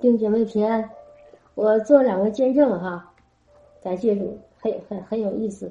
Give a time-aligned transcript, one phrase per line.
[0.00, 0.88] 弟兄姐妹平安，
[1.56, 3.12] 我做两个见证哈，
[3.82, 5.68] 感谢主，很很很有意思。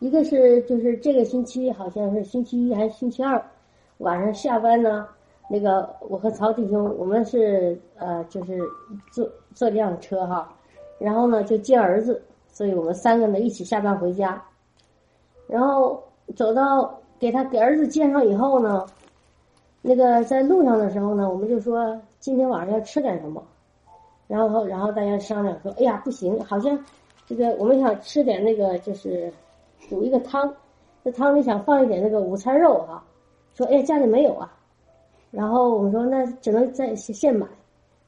[0.00, 3.40] 一个是就是这个星期好像是星期一还是星期二
[3.98, 5.06] 晚上下班呢，
[5.48, 8.60] 那个我和曹弟兄我们是呃就是
[9.12, 10.52] 坐坐这辆车哈，
[10.98, 14.42] 然后呢就接儿子，所以我们三个呢一起下班回家，
[15.46, 16.02] 然后
[16.34, 18.84] 走到给他给儿子接上以后呢，
[19.82, 23.40] 那个在路上的时候呢，我们就说今天晚上要吃点什么。
[24.32, 26.82] 然后，然后大家商量说：“哎呀，不行，好像
[27.26, 29.30] 这个我们想吃点那个，就是
[29.90, 30.50] 煮一个汤，
[31.04, 33.04] 这汤里想放一点那个午餐肉哈。
[33.52, 34.50] 说，哎，家里没有啊。
[35.30, 37.46] 然后我们说，那只能在现买。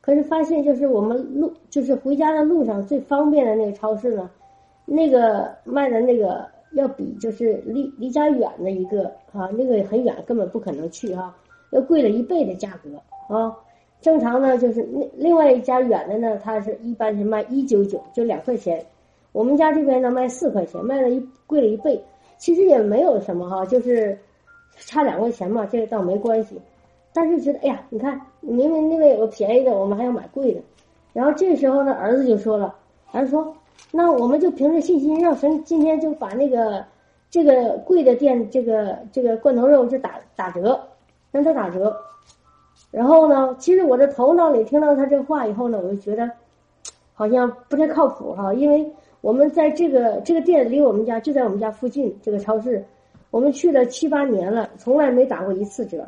[0.00, 4.30] 可是发现，就是我们路，就是回家的路上最方便的那个超市呢，
[4.86, 11.36] 那个卖的那个要比就是离离家远的一个啊，那个很远，根本不可能去哈，
[11.68, 13.54] 要贵了一倍的价格啊。”
[14.00, 18.84] 正常呢，就是另另外一家远的呢，它是一般是卖一九九，就两块钱。
[19.32, 22.00] 我们家这边呢卖四块钱，卖了一贵了一倍。
[22.36, 24.18] 其实也没有什么哈，就是
[24.76, 26.60] 差两块钱嘛，这个倒没关系。
[27.12, 30.60] 但是觉得哎呀，你看明明那边有个便宜的，我们还要买贵的。
[31.12, 32.74] 然后这时候呢，儿子就说了，
[33.12, 33.56] 儿子说，
[33.92, 36.84] 那我们就凭着信心，让神今天就把那个
[37.30, 40.78] 这个贵的店这个这个罐头肉就打打折，
[41.30, 41.96] 让他打折。
[42.96, 46.30] 然后呢，其实我的头脑里听到他这话以后呢，我就觉得
[47.12, 48.88] 好像不太靠谱哈，因为
[49.20, 52.84] 我们在这个这个店离我们家就在我们家附近，这个超市
[53.32, 56.06] 我们去了七八年了，从来没打过一次折，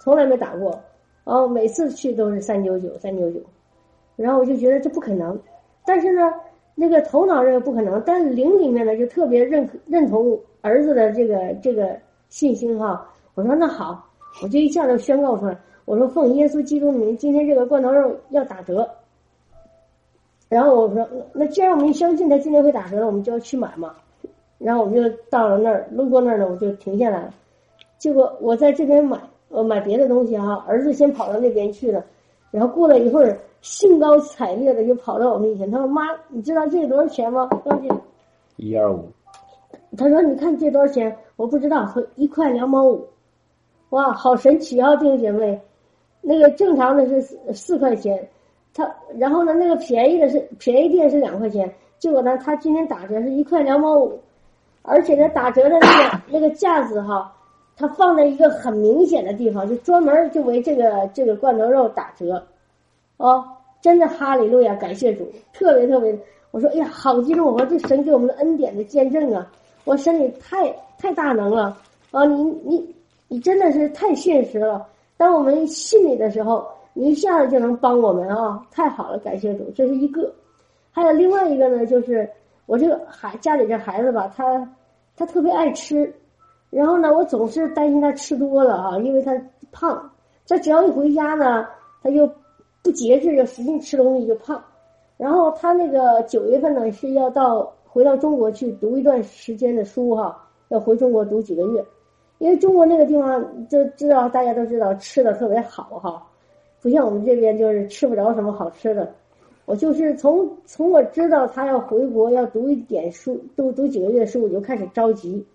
[0.00, 0.76] 从来没打过，
[1.22, 3.40] 哦，每次去都是三九九三九九，
[4.16, 5.38] 然后我就觉得这不可能，
[5.86, 6.32] 但是呢，
[6.74, 11.96] 那个头脑认为不可能，但是灵里面呢就特别认认同儿子的这个这个
[12.28, 14.09] 信心哈，我说那好。
[14.42, 18.88] 我就一下就宣告出来，我说奉耶稣基督名，今天这个罐头肉要打折。
[20.48, 23.94] 然后我说，那既然我们相信他今天会打折了，我们就要去买嘛。
[24.58, 27.34] 然后我们就到了那儿，路过那儿呢，我就停下来了。
[27.98, 29.18] 结果我在这边买，
[29.48, 32.04] 呃，买别的东西哈，儿子先跑到那边去了。
[32.50, 37.90] 然后过了一会儿，兴高采烈的就跑到我面前，他说：“妈，你知道这多少钱吗？”多少钱？
[38.56, 39.04] 一二五。
[39.96, 41.16] 他说：“你看这多少钱？
[41.36, 43.06] 我不知道，说一块两毛五。”
[43.90, 45.60] 哇，好神奇啊，弟兄姐妹！
[46.20, 48.28] 那个正常的是四四块钱，
[48.72, 54.20] 他然后呢，那个便宜的是便宜店是两块钱，结果呢，他今天打折是一块两毛五，
[54.82, 57.34] 而且呢，打折的那个那个架子哈，
[57.76, 62.46] 他放在一个很明显的地方，就专门就为这个这个罐头肉打折，
[63.16, 63.44] 哦，
[63.80, 66.16] 真的哈利路亚，感谢主，特别特别，
[66.52, 67.44] 我说哎呀，好激动！
[67.50, 69.50] 我说这神给我们的恩典的见证啊，
[69.82, 71.76] 我神你太太大能了
[72.12, 72.94] 啊，你你。
[73.32, 74.88] 你真的是太现实了。
[75.16, 78.66] 当我们信你的时候，你一下子就能帮我们啊！
[78.72, 80.34] 太好了，感谢主，这是一个。
[80.90, 82.28] 还有另外一个呢，就是
[82.66, 84.68] 我这个孩家里这孩子吧，他
[85.16, 86.12] 他特别爱吃，
[86.70, 89.32] 然后呢，我总是担心他吃多了啊，因为他
[89.70, 90.10] 胖。
[90.48, 91.64] 他只要一回家呢，
[92.02, 92.28] 他就
[92.82, 94.60] 不节制，就使劲吃东西就胖。
[95.16, 101.84] 然后他那个九月份呢是要到回到中国去读一段时间的书哈，要回中国读几个月。
[102.40, 106.26] 因为中国那个地方就知道，大家都知道吃的特别好哈，
[106.80, 109.12] 不像我们这边就是吃不着什么好吃的。
[109.66, 115.46] 我就是从从我知道他要回国要读一点书，读读几个月书，我就开始着急。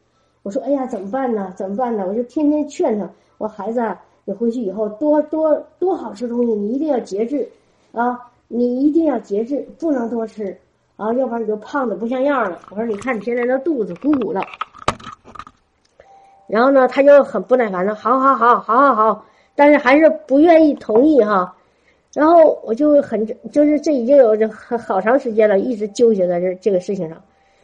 [0.44, 1.52] 我说：“哎呀，怎么办呢？
[1.58, 3.10] 怎么办呢？”我就天天劝他
[3.40, 7.50] ：“我孩子，啊，你回去以后多多多好吃东西，你一定要节制
[7.94, 8.32] 啊！
[8.48, 10.56] 你一定要节制，不能多吃
[10.98, 14.40] 啊，要不然你就胖的不像样了。”我说：“你看你现在那肚子鼓鼓的。”
[16.48, 19.26] 然后呢，他就很不耐烦的，好好好，好好好，
[19.56, 21.56] 但是还是不愿意同意哈。
[22.14, 27.20] 然后我就很，就是这已经有这很好长时间了，一直纠结在这这个事情上。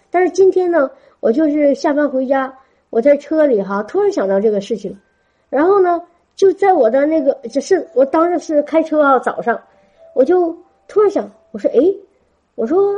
[0.10, 0.90] 但是今天呢，
[1.20, 2.52] 我就是下班回家，
[2.90, 5.00] 我在车里哈，突然想到这个事情。
[5.50, 6.02] 然后呢，
[6.36, 9.62] 就在我的那个，就是我当时是开车啊，早上，
[10.16, 10.58] 我就
[10.88, 11.80] 突然想，我说，哎，
[12.56, 12.96] 我说，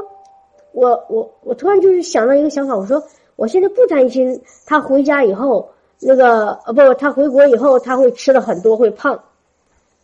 [0.72, 3.04] 我我我突然就是想到一个想法，我说。
[3.36, 5.68] 我现在不担心他回家以后
[6.06, 9.22] 那个呃不，他回国以后他会吃的很多会胖。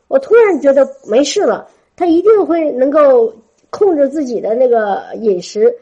[0.08, 3.34] 我突然觉得没事了，他一定会能够
[3.70, 5.74] 控制自己的那个饮食，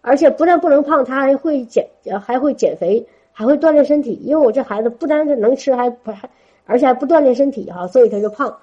[0.00, 1.88] 而且不但不能胖，他还会减
[2.24, 4.20] 还会减肥，还会锻炼身体。
[4.22, 6.28] 因为我这孩子不单是能吃，还不还
[6.66, 8.56] 而且还不锻炼身体哈，所以他就胖。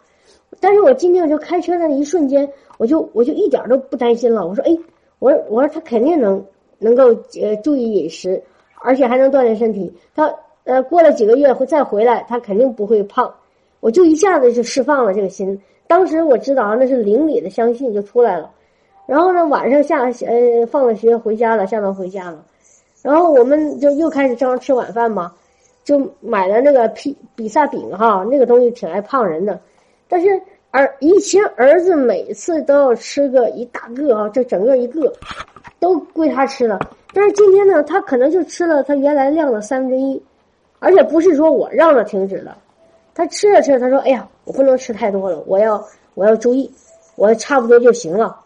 [0.60, 4.48] 但是我今天我就开车的那一瞬间，我就我就一点都不担心了。
[4.48, 4.78] 我说哎，
[5.20, 6.44] 我说我说他肯定能。
[6.82, 7.08] 能够
[7.42, 8.42] 呃注意饮食，
[8.82, 9.94] 而且还能锻炼身体。
[10.16, 10.34] 他
[10.70, 13.34] 呃过了几个月会再回来，他肯定不会胖。
[13.82, 15.60] 我就一下子就释放了这个心。
[15.88, 18.52] 当时我知道那是灵里的相信就出来了。
[19.06, 22.46] 然后呢，晚上下呃放了学回家了，下班回家了，
[23.02, 25.34] 然后我们就又开始正常吃晚饭嘛，
[25.84, 29.60] 就买了那个披比萨饼哈，那个东西挺爱胖人的，
[30.08, 30.40] 但是
[30.70, 35.12] 儿以前儿子每次都要吃个一大个啊，这整个一个
[35.80, 36.80] 都归他吃了，
[37.12, 40.22] 但是今天呢，他可能就吃了他原来量的三分之一，
[40.80, 42.58] 而且不是说我让他停止了，
[43.14, 45.84] 他吃着吃着他说，哎呀，我不能吃太多了，我要
[46.16, 46.72] 我要注意，
[47.16, 48.40] 我差不多就行了。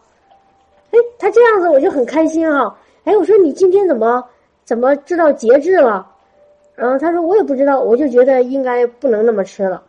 [0.90, 2.76] 哎，他这样子我就很开心哈。
[3.04, 4.24] 哎，我说你今天怎么
[4.64, 6.06] 怎么知道节制了？
[6.74, 9.82] 然后他说我也不知道，我就觉得应该不能那么吃了。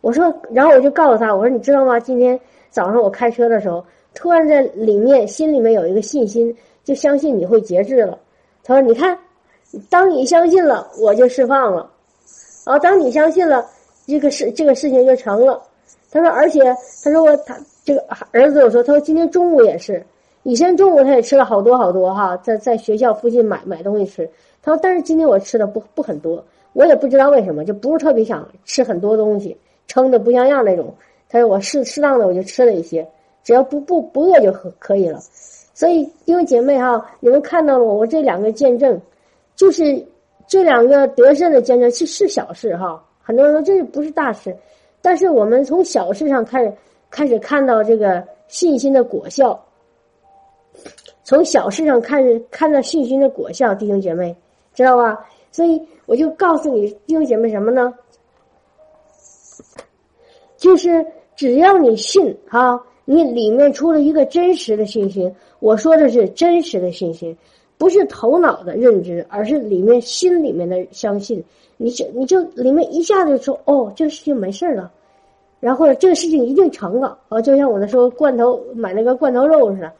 [0.00, 1.98] 我说，然后我就告诉他，我说你知道吗？
[1.98, 2.38] 今天
[2.70, 3.84] 早上我开车的时候，
[4.14, 8.16] 突然在里面心里面有一个信心，就相信你会节制了。
[8.62, 9.18] 他说，你看，
[9.90, 11.90] 当你相信了，我就释放了。
[12.64, 13.64] 然后当你相信了，
[14.06, 15.62] 这个事这个事情就成了。
[16.10, 16.60] 他说，而且
[17.04, 20.04] 他说我他这个儿子我说，他说今天中午也是。
[20.44, 24.28] 以前中午他也吃了好多好多哈，在在学校附近买买东西吃。
[24.62, 26.42] 他说：“但是今天我吃的不不很多，
[26.72, 29.56] 我也不知道为什么，就不是特别想吃很多东西，
[29.86, 30.94] 撑的不像样那种。”
[31.28, 33.06] 他说：“我适适当的我就吃了一些，
[33.44, 35.20] 只要不不不饿就可可以了。”
[35.74, 39.00] 所以，因为姐妹哈，你们看到了我这两个见证，
[39.58, 40.06] 就是
[40.46, 43.04] 这两个得胜的见证，是是小事哈。
[43.20, 44.56] 很多人说这不是大事，
[45.02, 46.72] 但是我们从小事上开始
[47.10, 49.60] 开始看到这个信心的果效。
[51.24, 54.34] 从小事上看，看到信心的果效，弟兄姐妹，
[54.72, 55.28] 知道吧？
[55.50, 57.92] 所以我就告诉你，弟兄姐妹什么呢？
[60.56, 65.34] 就是只要你信哈，你里面出了一个真实的信心。
[65.58, 67.36] 我说的是真实的信心，
[67.78, 71.42] 不是头脑的认知，而是里面心里面的相信。
[71.76, 74.90] 你就你就里面一下子说哦，这个事情没事了，
[75.60, 77.40] 然后这个事情一定成了啊！
[77.40, 79.92] 就像我那时候罐头买那个罐头肉似的。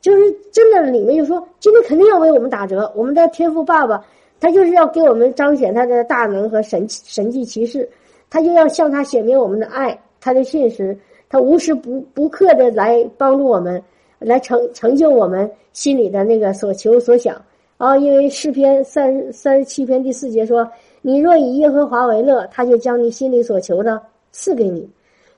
[0.00, 2.90] 就是真的，里面就说今天肯定要为我们打折。
[2.96, 4.02] 我们的天赋爸爸，
[4.40, 7.88] 他就是要给我们彰显他的大能和神神迹奇事，
[8.30, 10.98] 他就要向他显明我们的爱，他的信实，
[11.28, 13.80] 他无时不不刻的来帮助我们，
[14.20, 17.34] 来成成就我们心里的那个所求所想
[17.78, 17.96] 啊！
[17.96, 20.70] 因为诗篇三三十七篇第四节说
[21.02, 24.00] ：“你若以耶和华为乐，他就将你心里所求的
[24.30, 24.88] 赐给你。”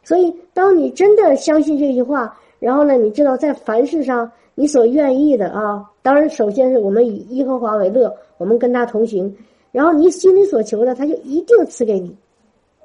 [0.05, 4.31] 所以，当你真的相信这句话，然后呢，你知道在凡事上。
[4.55, 9.34] 你所愿意的啊，当然，首先是我们以耶和华为乐，我们跟他同行。
[9.70, 12.14] 然后你心里所求的，他就一定赐给你。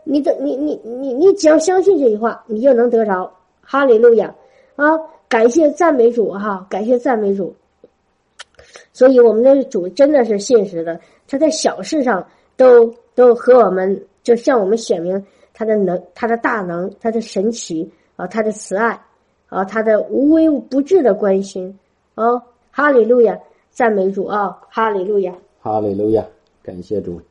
[0.06, 3.30] 你的，你你你你只要相信这句话，你就能得着。
[3.60, 4.34] 哈利路亚
[4.78, 4.98] 啊！
[5.30, 7.56] 感谢赞美主哈，感谢赞美主。
[8.94, 12.26] 所以我们的主真的是信实的，他在小事上
[12.56, 19.00] 都都和我们，就向我们显明他的能，他的大能，他的神奇啊，他的慈爱。
[19.50, 21.80] 啊，他的无微不至的关心，
[22.16, 22.38] 啊，
[22.70, 23.40] 哈利路亚，
[23.72, 26.22] 赞美主啊，哈利路亚，哈利路亚，
[26.62, 27.22] 感谢主，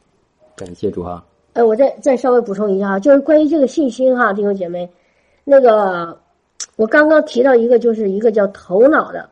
[0.57, 1.23] 感谢主哈。
[1.53, 4.91] 呃，我再再稍微补充一下哈，就是关于这个信心哈，弟兄姐妹，
[5.45, 6.19] 那个
[6.77, 9.29] 我刚刚提到一个，就是一个叫头脑的，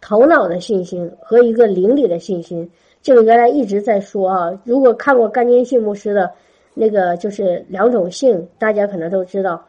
[0.00, 2.68] 头脑的信心和一个灵里的信心，
[3.00, 4.60] 这个原来一直在说啊。
[4.64, 6.30] 如果看过甘坚信牧师的
[6.74, 9.64] 那个，就是两种性，大家可能都知道。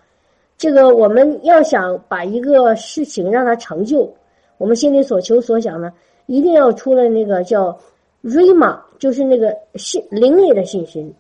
[0.58, 4.12] 这个我们要想把一个事情让它成就，
[4.58, 5.92] 我们心里所求所想呢，
[6.26, 7.78] 一定要出了那个叫
[8.24, 11.14] “rima”，就是那个信灵里的信心。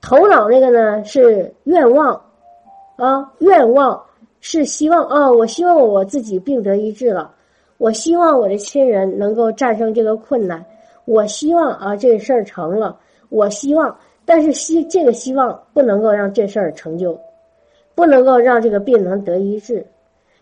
[0.00, 2.20] 头脑那个呢是愿望
[2.96, 4.00] 啊，愿望
[4.46, 7.34] 是希望啊，我希望我自己病得医治了，
[7.78, 10.62] 我希望我的亲人能够战胜这个困难，
[11.06, 12.94] 我希望啊这事儿成了，
[13.30, 13.96] 我希望，
[14.26, 17.18] 但是希这个希望不能够让这事儿成就。
[17.94, 19.86] 不能够让这个病能得医治，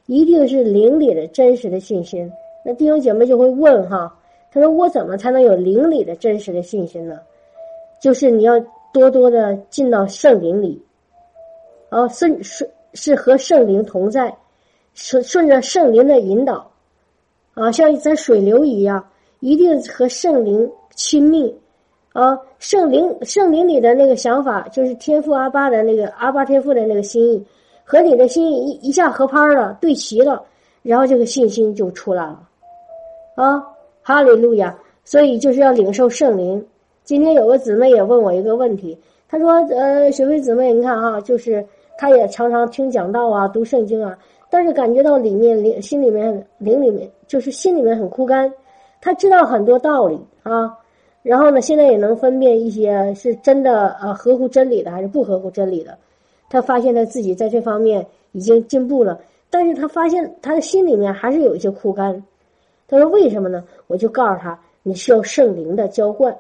[0.07, 2.29] 一定是灵里的真实的信心。
[2.65, 4.13] 那弟兄姐妹就会问哈，
[4.51, 7.21] 他说我怎么才能有灵里的真实的信心呢？
[8.01, 8.59] 就是你要
[8.93, 10.83] 多多的进到圣灵里，
[11.89, 14.35] 啊，圣圣是和圣灵同在，
[14.95, 16.71] 顺顺着圣灵的引导，
[17.55, 19.05] 啊，像一在水流一样，
[19.41, 21.55] 一定和圣灵亲密。
[22.13, 27.43] 啊，圣灵圣灵里的那个想法，就是天赋阿巴的那个阿巴天赋的那个心意，
[27.85, 30.45] 和你的心意一一下合拍了，对齐了，
[30.83, 32.47] 然后这个信心就出来了。
[33.37, 33.65] 啊，
[34.03, 34.79] 哈利路亚！
[35.07, 36.63] 所以就是要领受圣灵。
[37.03, 41.67] 今天有个姊妹也问我一个问题，她说：“呃，雪飞姊妹，你看啊，就是
[42.03, 44.19] 他也常常听讲道啊，读圣经啊，
[44.51, 48.53] 但是感觉到里面灵心里面灵里面就是心里面很枯干，
[49.01, 50.77] 他知道很多道理啊。”
[51.23, 55.97] 然后呢，现在也能分辨一些是真的呃合乎真理的还是不合乎真理的。
[56.51, 62.25] 他发现他自己在这方面已经进步了，但是他发现他的心里面还是有一些枯干。
[62.89, 66.37] 他说：“为什么呢？”我就告诉他：“你需要圣灵的浇灌，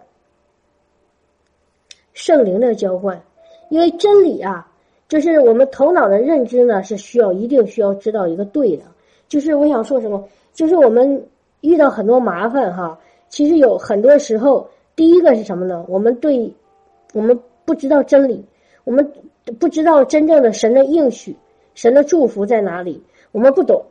[2.14, 3.22] 圣灵的浇灌，
[3.68, 4.68] 因为真理啊，
[5.12, 8.84] 就是我们头脑的认知呢，是需要一定需要知道一个对的。
[9.28, 11.22] 就是我想说什么，就是我们
[11.60, 14.66] 遇到很多麻烦哈，其实有很多时候，
[14.96, 15.84] 第一个是什么呢？
[15.86, 16.50] 我们对，
[17.12, 18.42] 我们不知道真理，
[18.84, 19.12] 我们
[19.60, 21.36] 不知道真正的神的应许，
[21.74, 23.02] 神的祝福在哪里，
[23.32, 23.84] 我们不懂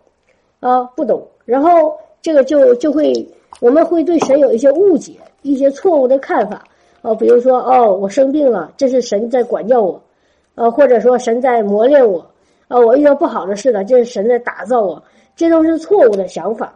[0.59, 3.11] 啊，不懂，然后。”这个就就会，
[3.61, 6.63] 我们会对神有一些误解，一些错误的看法
[7.01, 9.99] 哦，比如说哦，我生病了，这是神在管教我，
[10.55, 12.25] 呃，或者说神在磨练我，
[12.67, 15.01] 啊，我遇到不好的事了，这是神在打造我，
[15.35, 16.73] 这都是错误的想法。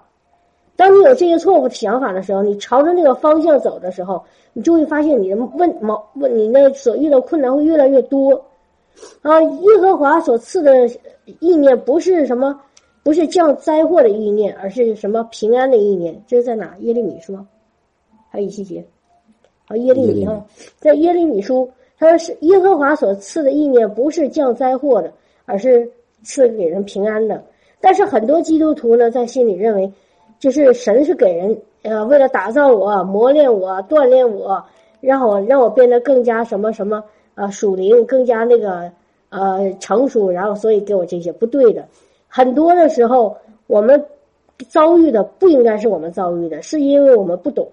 [0.76, 8.34] 当你有这些错误的想法的时候，你朝着那个方向走的时候，你就会发现你的问毛问你那所遇到困难会越来越多，
[9.22, 10.88] 啊，耶和华所赐的
[11.40, 12.60] 意念不是什么。
[13.04, 16.20] 不是降灾祸的意念，而是什么平安的意念？
[16.26, 16.76] 这是在哪？
[16.80, 17.46] 耶利米说，
[18.32, 18.84] 还有一细节，
[19.68, 20.44] 啊，耶利米哈，
[20.80, 25.12] 在耶利米书，他说是耶和华所赐的意念，不是降灾祸的，
[25.46, 25.90] 而是
[26.24, 27.44] 赐给人平安的。
[27.80, 29.92] 但是很多基督徒呢，在心里认为，
[30.40, 34.64] 就是神是给人呃，为了打造我、磨练我、锻炼我，
[35.02, 37.04] 让我让我变得更加什么什么
[37.36, 38.92] 啊属灵，更加那个
[39.30, 41.86] 呃成熟，然后所以给我这些不对的。
[42.28, 43.38] 很多的时候，
[43.68, 44.04] 我们
[44.68, 47.70] 遭遇的不应该是我们遭遇的，是因为我们不懂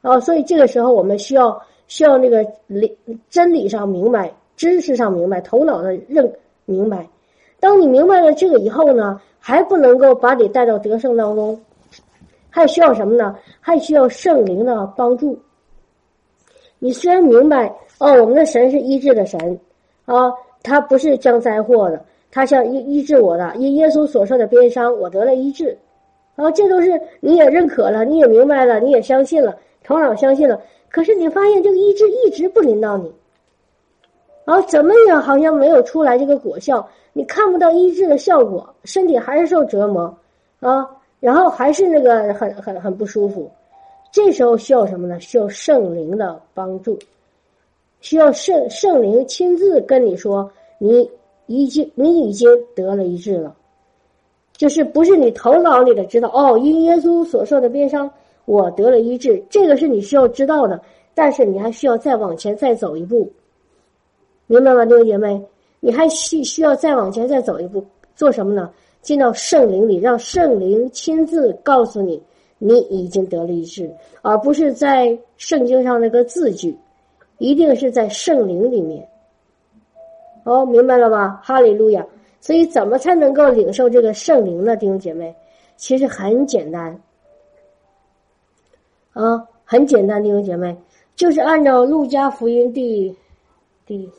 [0.00, 0.18] 啊。
[0.18, 2.96] 所以这个时候，我们需要需要那个理
[3.28, 6.32] 真理上明白，知识上明白，头脑的认
[6.64, 7.06] 明白。
[7.60, 11.60] 当你明白了这个以后呢，还不能够把你带到得胜当中，
[12.48, 13.36] 还需要什么呢？
[13.60, 15.38] 还需要圣灵的帮助。
[16.78, 17.66] 你虽然明白
[17.98, 19.60] 哦，我们的神是医治的神
[20.06, 20.32] 啊，
[20.62, 22.02] 他不是降灾祸的。
[22.30, 25.76] 他像医医治我的，因耶稣所受的鞭伤，我得了医治。
[26.36, 30.58] 啊，这都是你也认可了，你也明白了，你也相信了，头脑相信了。
[30.92, 33.10] 可是你发现这个医治一直不临到你，
[34.44, 40.14] 啊，怎么也好像没有出来这个果效，你看不到医治的效果，身体还是受折磨，
[40.60, 43.50] 啊，然后还是那个很很很不舒服。
[44.12, 45.18] 这时候需要什么呢？
[45.18, 46.96] 需要圣灵的帮助，
[48.00, 51.10] 需要圣圣灵亲自跟你说你。
[51.46, 53.54] 已经，你已经得了一治了，
[54.56, 58.08] 就是不是你头脑里的知道哦，因耶稣所受的鞭伤，
[58.44, 60.80] 我得了医治，这个是你需要知道的，
[61.14, 63.30] 但是你还需要再往前再走一步，
[64.46, 65.42] 明白吗，弟兄姐妹？
[65.80, 67.84] 你还需需要再往前再走一步，
[68.14, 68.70] 做什么呢？
[69.00, 72.22] 进到圣灵里，让圣灵亲自告诉你，
[72.58, 76.76] 你已经得了医治，而不是在圣经上那个字句，
[77.38, 79.04] 一定是在圣灵里面。
[80.44, 81.40] 哦，明白了吧？
[81.42, 82.06] 哈利路亚！
[82.40, 84.76] 所以，怎么才能够领受这个圣灵呢？
[84.76, 85.34] 弟兄姐妹，
[85.76, 87.00] 其实很简单，
[89.12, 90.76] 啊，很简单，弟兄姐妹，
[91.16, 93.14] 就是按照路加福音第
[93.86, 94.10] 第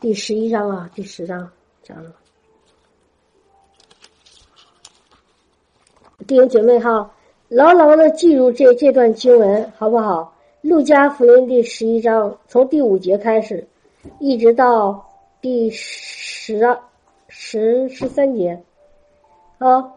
[0.00, 1.50] 第十一章啊，第十章
[1.82, 2.12] 讲了。
[6.26, 7.10] 弟兄姐妹哈，
[7.48, 10.34] 牢牢的记住这这段经文，好不好？
[10.60, 13.66] 路加福音第十一章，从第五节开始。
[14.20, 15.04] 一直到
[15.40, 16.78] 第十二、
[17.28, 18.62] 十十三节，
[19.58, 19.80] 啊，《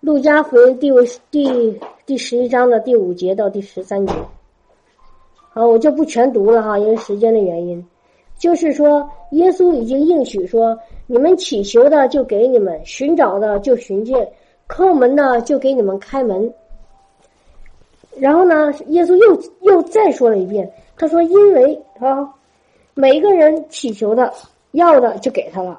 [0.00, 0.98] 路加福音》第五
[1.30, 4.14] 第第十一章的第五节到第十三节，
[5.50, 7.86] 好，我就不全读了哈，因为时间的原因。
[8.38, 14.26] 就是说，耶稣已经应许说：“你们祈求的就给你们，寻找的就寻见，
[14.66, 16.50] 叩门的就给你们开门。”
[18.16, 19.38] 然后呢，耶稣又
[19.70, 22.34] 又再说了一遍，他说：“因为啊。”
[22.96, 24.32] 每一个人祈求的、
[24.70, 25.78] 要的就给他了，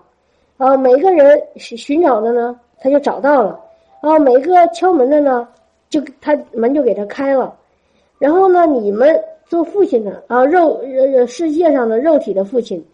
[0.58, 3.60] 啊，每一个人寻寻找的呢，他就找到了，
[4.02, 5.48] 啊，每个敲门的呢，
[5.90, 7.54] 就他门就给他开了，
[8.20, 10.80] 然后呢，你们做父亲的啊，肉
[11.28, 12.86] 世界上的肉体的父亲，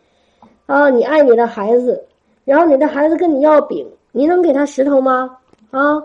[0.66, 2.02] 啊，你爱你的孩子，
[2.46, 5.38] 然后你的孩子跟你要饼，你能给他石头吗？
[5.72, 6.02] 啊，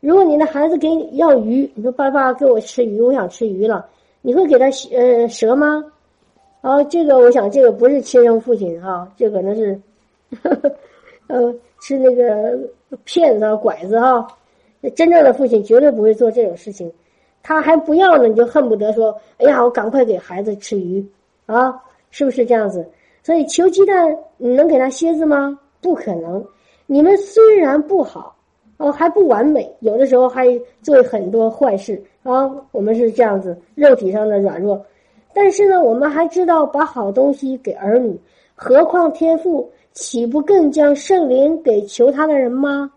[0.00, 3.86] 如果你的孩子给你要鱼，你说爸爸给我吃鱼，我想吃鱼了，
[4.20, 5.84] 你会给他呃蛇吗？
[6.60, 9.80] 啊，这个我想，这个不是亲生父亲哈，这可能是，
[11.28, 12.58] 呃，是那个
[13.04, 14.26] 骗子、拐子哈。
[14.90, 16.92] 真正的父亲绝对不会做这种事情，
[17.42, 21.04] 他还不要呢，你就恨不得说：“哎呀，我赶快给孩子吃鱼
[21.46, 21.74] 啊！”
[22.10, 22.86] 是不是这样子？
[23.22, 25.58] 所以求鸡蛋，你能给他蝎子吗？
[25.80, 26.44] 不可能。
[26.86, 28.36] 你们虽然不好，
[28.76, 30.46] 哦，还不完美，有的时候还
[30.82, 32.50] 做很多坏事啊。
[32.70, 34.84] 我们是这样子，肉体上的软弱。
[35.32, 38.18] 但是呢，我们还知道把好东西给儿女，
[38.54, 42.90] 何况天赋岂不更将圣灵给求他的人吗？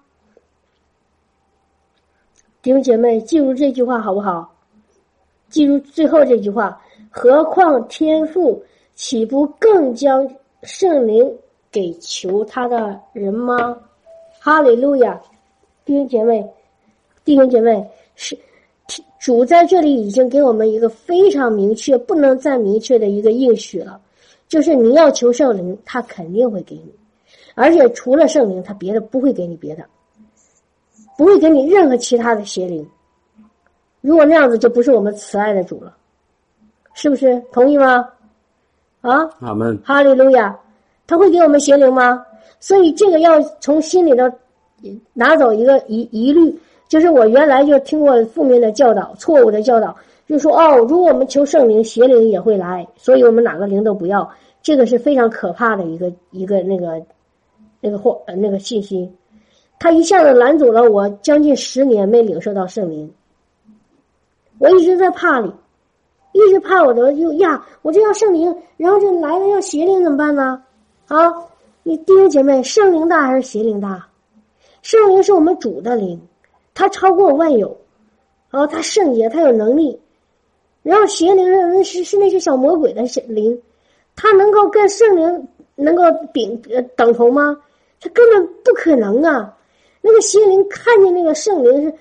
[2.66, 4.52] 弟兄姐妹，记住这句话好不好？
[5.50, 6.82] 记住最后这句话：
[7.12, 8.60] 何况天父
[8.96, 10.28] 岂不更将
[10.64, 11.32] 圣灵
[11.72, 13.78] 给求他的人吗？
[14.40, 15.22] 哈利路亚！
[15.86, 16.44] 弟兄姐妹，
[17.24, 18.36] 弟兄姐妹，是
[19.20, 24.02] 主在这里已经给我们一个非常明确、不能再明确的一个应许了，
[24.48, 26.92] 就是你要求圣灵，他肯定会给你，
[27.54, 29.86] 而且除了圣灵，他别的不会给你别的，
[31.18, 32.88] 不会给你任何其他的邪灵。
[34.02, 35.96] 如果那样子，就不是我们慈爱的主了，
[36.94, 37.42] 是不是？
[37.52, 38.08] 同意吗？
[39.02, 39.78] 啊，阿门。
[39.84, 40.58] 哈利路亚，
[41.08, 42.26] 他会给我们邪灵吗？
[42.60, 44.30] 所以这个要从心里头
[45.14, 46.56] 拿走一个疑疑虑，
[46.88, 49.96] 就是我原来就听过负面的教导、错误的教导，
[50.28, 54.28] 就说哦，如果我们求圣灵，邪灵也会来，所以我们哪个灵都不要，
[54.62, 57.02] 这个是非常可怕的一个一个那个
[57.82, 59.12] 那个或那个信息，
[59.80, 63.14] 他一下子拦阻了我将近十年没领受到圣灵。
[64.58, 65.54] 我一直在怕你，
[66.32, 70.64] 一直怕我的就呀，我这要圣灵，然后这来了要邪灵怎么办呢？
[71.08, 71.34] 啊，
[71.84, 74.08] 你弟兄姐妹，圣灵大还是邪灵大？
[74.82, 76.22] 圣灵是我们主的灵，
[76.74, 77.78] 他超过万有，
[78.50, 80.00] 啊，他圣洁，他有能力。
[80.84, 83.62] 然后邪灵是是是那些小魔鬼的灵，
[84.16, 86.04] 他能够跟圣灵能够
[86.34, 86.62] 顶
[86.96, 87.58] 等同吗？
[88.00, 89.55] 他根本不可能啊！
[90.06, 91.92] 那个邪灵看见那个圣灵是。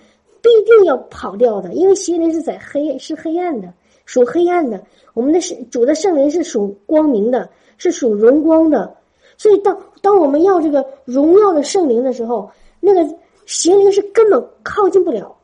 [0.44, 3.72] 必定要跑掉的，因为邪灵是在黑，是黑暗的，
[4.04, 4.78] 属黑暗的。
[5.14, 8.94] 我们的圣主的圣灵是属光明的，是属荣光的。
[9.38, 15.34] 所以，当当我们要这个荣耀的圣灵的时候，那个邪灵是根本靠近不了。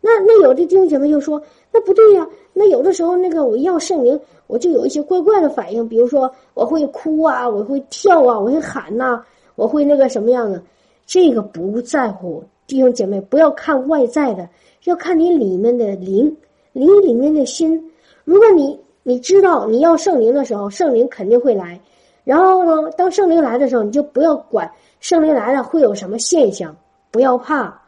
[0.00, 9.22] 那那有的弟兄姐妹就说：“那不对呀，那有的时候那个我要圣灵，我就有一些怪怪的反应，比如说我会哭啊，我会跳啊，我会喊呐，
[9.54, 10.60] 我会那个什么样的？
[11.08, 14.46] 这个不在乎。”弟兄姐妹，不要看外在的，
[14.84, 16.36] 要看你里面的灵，
[16.72, 17.90] 灵里面的心。
[18.24, 21.80] 如果你你知道你要圣灵的时候，圣灵肯定会来。
[22.24, 26.76] 然后呢，当圣灵来的时候，你就不要管圣灵来了会有什么现象，
[27.10, 27.80] 不要怕，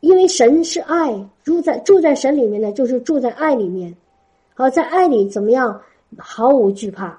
[0.00, 3.96] 因为神是爱，住在住在神里面的，就是住在爱里面。
[4.52, 5.80] 好，在爱里怎么样？
[6.18, 7.18] 毫无惧怕。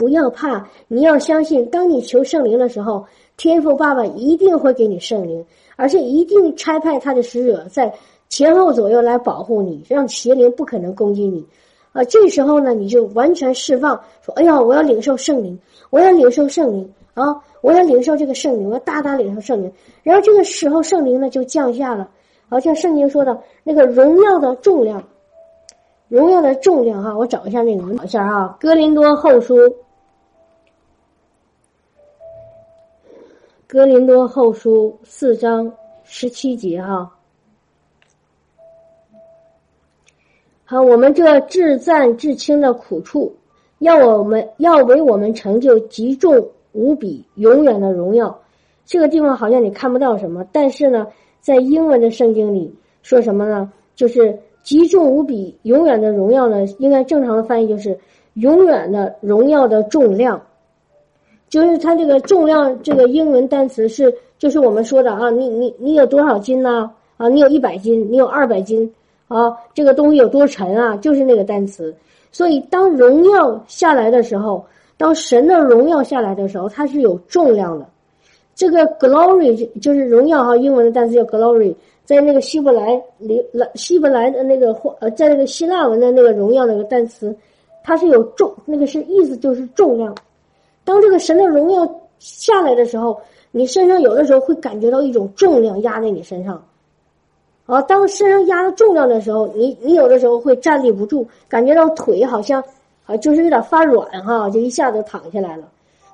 [0.00, 3.04] 不要怕，你要相信，当你求圣灵的时候。
[3.36, 5.42] 天父爸爸一定会给你圣灵，
[5.76, 7.90] 而且一定差派他的使者在
[8.28, 11.42] 前后左右来保护你，让邪灵不可能攻击你。
[11.92, 15.58] 啊，这时候呢，你就完全释放，说：“哎呀，我要领受圣灵，
[15.88, 19.72] 我要领受圣灵啊，我要领受这个圣灵，我要大大领受圣灵。”
[20.04, 22.10] 然后这个时候，圣灵呢就降下了，
[22.50, 25.02] 好像圣经说的那个荣耀的重量，
[26.08, 29.56] 荣耀的重量哈，我找一下那个，找一下啊，《哥林多后书》。
[33.70, 37.08] 格林多后书四章十七节哈，
[40.64, 43.32] 好，我们这至赞至轻的苦处，
[43.78, 48.36] 要我们要为我们成就极重无比永远的荣耀。
[48.84, 51.06] 这个地方好像你看不到什么，但是呢，
[51.40, 53.72] 在英文的圣经里说什么呢？
[53.94, 57.96] 就是极重无比永远的荣耀呢，应该正常的翻译就是
[58.34, 60.42] 永远的荣耀的重量。
[61.50, 66.88] 就是它这个重量，这个英文单词是，就是我们说的啊，你你你有多少斤呢？
[67.16, 68.90] 啊，你有一百斤，你有二百斤，
[69.26, 70.96] 啊，这个东西有多沉啊？
[70.96, 71.94] 就是那个单词。
[72.32, 74.64] 所以当荣耀下来的时候，
[74.96, 77.84] 当神的荣耀下来的时候，它是有重量的。
[78.54, 87.34] 这个 glory 就是荣耀哈，英文的单词叫 glory，在那个希伯来里希伯来的那个或呃，在那个希腊文的那个荣耀那个单词，
[87.82, 90.14] 它是有重，那个是意思就是重量。
[90.84, 93.20] 当这个神的荣耀下来的时候，
[93.52, 96.62] 你身上有的时候会感觉到一种重量压在你身上，
[97.66, 102.62] 啊，当身上压着重量的时候，你你有的时候会站立不住，感觉到腿好像
[103.06, 105.68] 啊，就是有点发软哈，就一下子躺下来了。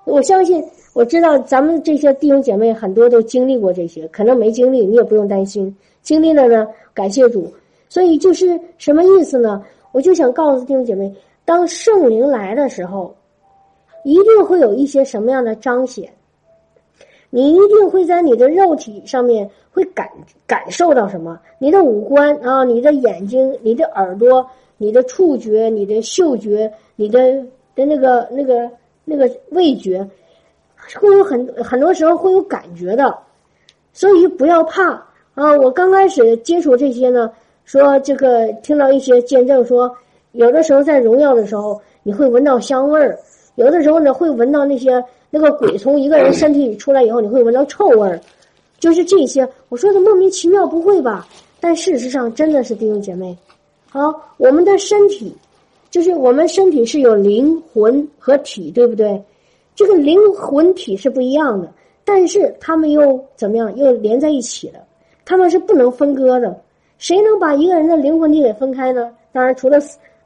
[0.04, 7.52] 我相信，我知道咱们这些弟兄姐妹很多都经历过这些，可能没经历你也不用担心，经历了呢，感谢主。
[7.88, 9.62] 所以就是什么意思呢？
[9.92, 13.14] 我就想告诉弟兄姐妹，当圣灵来的时候。
[14.06, 16.08] 一定会有一些什么样的彰显，
[17.28, 20.08] 你一定会在你的肉体上面会感
[20.46, 21.36] 感受到什么？
[21.58, 27.18] 你的五官啊，你的眼睛、你的耳朵、你的触觉、你的嗅觉、你的
[27.74, 28.70] 的那个那个
[29.04, 30.08] 那个味觉，
[31.00, 33.12] 会有很很多时候会有感觉的，
[33.92, 34.84] 所以不要怕
[35.34, 35.52] 啊！
[35.58, 37.28] 我刚开始接触这些呢，
[37.64, 39.92] 说这个听到一些见证说，
[40.30, 43.18] 有的时候在荣耀的时候，你会闻到香味儿。
[43.56, 48.20] 有的时候呢会闻到那些那个鬼从一个人身体里出来以后，你会闻到臭味儿，
[48.78, 49.46] 就是这些。
[49.68, 51.26] 我说的莫名其妙，不会吧？
[51.58, 53.36] 但事实上真的是弟兄姐妹，
[53.90, 55.34] 好，我们的身体
[55.90, 59.20] 就是我们身体是有灵魂和体，对不对？
[59.74, 61.72] 这个灵魂体是不一样的，
[62.04, 63.74] 但是他们又怎么样？
[63.76, 64.80] 又连在一起了，
[65.24, 66.54] 他们是不能分割的。
[66.98, 69.10] 谁能把一个人的灵魂体给分开呢？
[69.32, 69.78] 当然，除了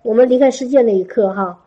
[0.02, 1.58] 我们离开世界那一刻哈，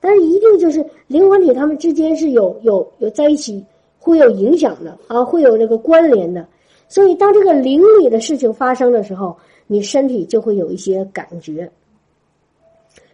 [0.00, 3.64] 但是一定就是灵魂体他们之间是有有有在一起，
[3.98, 6.46] 会有影响的啊，会有那个关联的。
[6.88, 11.68] 所以，当这个灵里的事情发生的时候，你身体就会有一些感觉。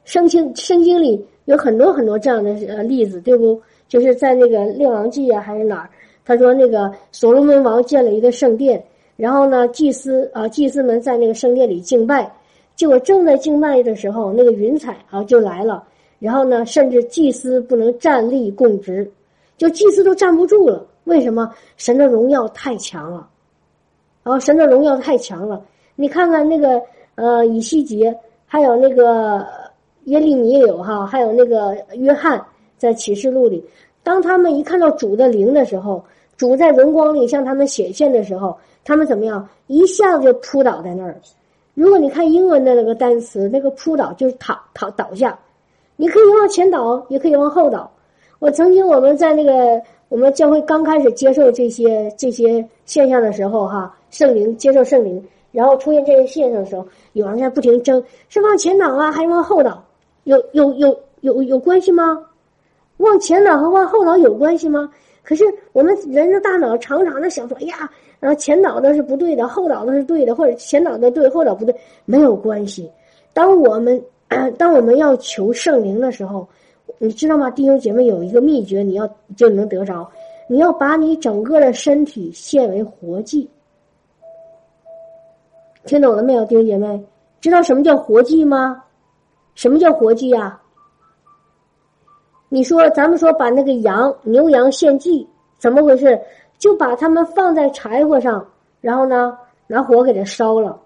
[0.04, 3.60] 圣经圣经里有很多很多这样的呃例子，对不？
[3.88, 5.90] 就是在那个《列王记》啊，还是哪儿？
[6.24, 8.82] 他说那个所罗门王建了一个圣殿。
[9.16, 12.30] 然后呢，祭司啊，祭司们在那个圣殿里敬拜，
[12.74, 15.84] 结果正在敬拜的时候，那个云彩啊就来了。
[16.22, 19.10] 然后呢，甚至祭司不能站立供职，
[19.56, 20.86] 就祭司都站不住了。
[21.02, 21.52] 为什么？
[21.76, 23.28] 神的荣耀太强了，
[24.22, 25.60] 然后神的荣耀太强了。
[25.96, 26.80] 你看看那个
[27.16, 29.44] 呃以西结，还有那个
[30.04, 32.40] 耶利米也有哈，还有那个约翰
[32.78, 33.64] 在启示录里，
[34.04, 36.04] 当他们一看到主的灵的时候，
[36.36, 38.56] 主在荣光里向他们显现的时候。
[38.84, 39.48] 他们怎么样？
[39.68, 41.16] 一下子就扑倒在那儿。
[41.74, 45.38] 如果你看英文的那个单词，那个扑倒就是躺躺倒下。
[46.02, 47.88] 你可以往前倒，也可以往后倒。
[48.40, 59.80] 我曾经我们在那个我们教会刚开始接受这些这些现象的时候，哈，圣灵接受圣灵，然后出现这些现象的时候，有人在不停争，是往前倒啊，还是往后倒？
[60.24, 62.18] 有有有有有关系吗？
[62.96, 64.90] 往前倒和往后倒有关系吗？
[65.22, 67.88] 可是我们人的大脑常常的想说，哎呀。
[68.18, 71.72] 然后前倒的是不对的，后倒的是对的，或者前倒的对，后倒不对，
[72.04, 72.90] 没有关系。
[73.32, 74.00] 当我们
[74.58, 76.46] 当我们要求圣灵的时候，
[76.98, 77.50] 你知道吗？
[77.50, 80.10] 弟兄姐妹有一个秘诀，你要就能得着。
[80.48, 83.48] 你要把你整个的身体献为活祭。
[85.84, 87.02] 听懂了没有，弟兄姐妹？
[87.40, 88.82] 知道什么叫活祭吗？
[89.54, 90.60] 什么叫活祭呀？
[92.48, 95.26] 你说，咱们说把那个羊、牛羊献祭，
[95.58, 96.20] 怎么回事？
[96.58, 98.46] 就把它们放在柴火上，
[98.80, 100.78] 然后呢，拿火给它烧了。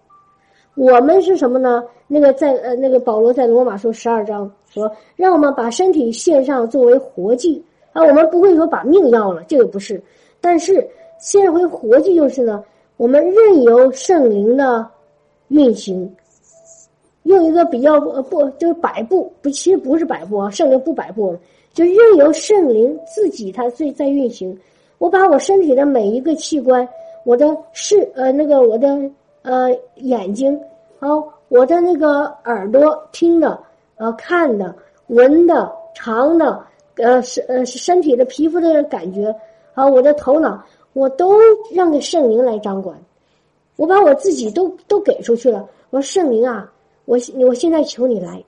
[0.77, 1.83] 我们是什么呢？
[2.07, 8.05] 那个在呃，那个保罗在罗马书十二章说，让我们把身体献上作为活祭啊。
[8.05, 10.01] 我们不会说把命要了，这个不是。
[10.39, 10.87] 但是
[11.19, 12.63] 献回活祭就是呢，
[12.99, 14.87] 我们任由圣灵的
[15.49, 16.15] 运行，
[17.23, 21.35] 用一个比较呃不就是摆布不，其实不是摆布啊，圣灵不摆布，
[21.73, 24.57] 就任由圣灵自己他最在运行。
[24.99, 26.87] 我把我身体的每一个器官，
[27.25, 28.99] 我的是呃那个我的
[29.47, 30.61] 呃眼睛，
[30.99, 33.57] 好，我的那个耳朵听的，
[33.95, 34.75] 呃看的，
[35.07, 36.61] 闻的，尝的，
[36.97, 39.33] 呃是呃身体的皮肤的感觉，
[39.73, 40.61] 好，我的头脑，
[40.95, 41.39] 我都
[41.73, 42.99] 让给圣灵来掌管。
[43.77, 45.65] 我把我自己都都给出去了。
[45.91, 46.69] 我说圣灵啊，
[47.05, 48.43] 我我现在求你来，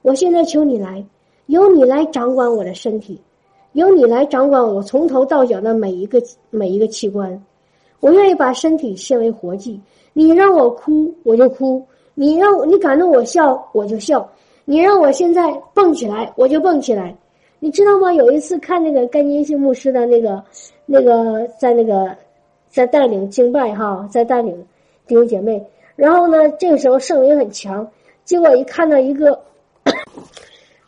[0.00, 1.04] 我现在求你来，
[1.46, 3.20] 由你来掌管我的身体。
[3.72, 7.44] 由你来掌管我从头到脚的每一个每一个器官，
[8.00, 9.78] 我愿意把身体献为活祭。
[10.12, 11.82] 你让我哭，我就哭；
[12.14, 14.20] 你让我你感动我笑，我就笑；
[14.64, 15.42] 你让我现在
[15.74, 17.14] 蹦起来，我就蹦起来。
[17.58, 18.12] 你知道吗？
[18.12, 20.42] 有一次看那个甘金信牧师的那个
[20.86, 22.16] 那个在那个
[22.68, 24.64] 在带领敬拜哈，在带领
[25.06, 25.62] 弟兄姐妹，
[25.96, 27.86] 然后呢，这个时候圣灵很强，
[28.24, 29.38] 结果一看到一个。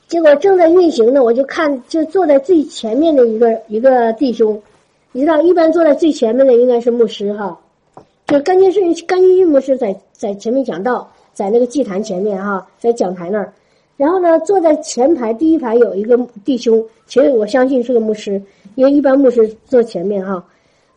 [0.08, 4.60] 结果正在运行呢，我就看，就坐在最前面的一个一个弟兄，
[5.10, 7.58] 你知道，一般坐在最前面的应该是牧师哈，
[8.32, 13.52] 就甘金顺甘金玉牧师在在前面讲道，在那个祭坛前面哈，在讲台那儿，
[13.98, 18.42] 然后呢，坐在前排第一排有一个弟兄，其实我相信是个牧师，
[18.74, 20.42] 因为一般牧师坐前面哈，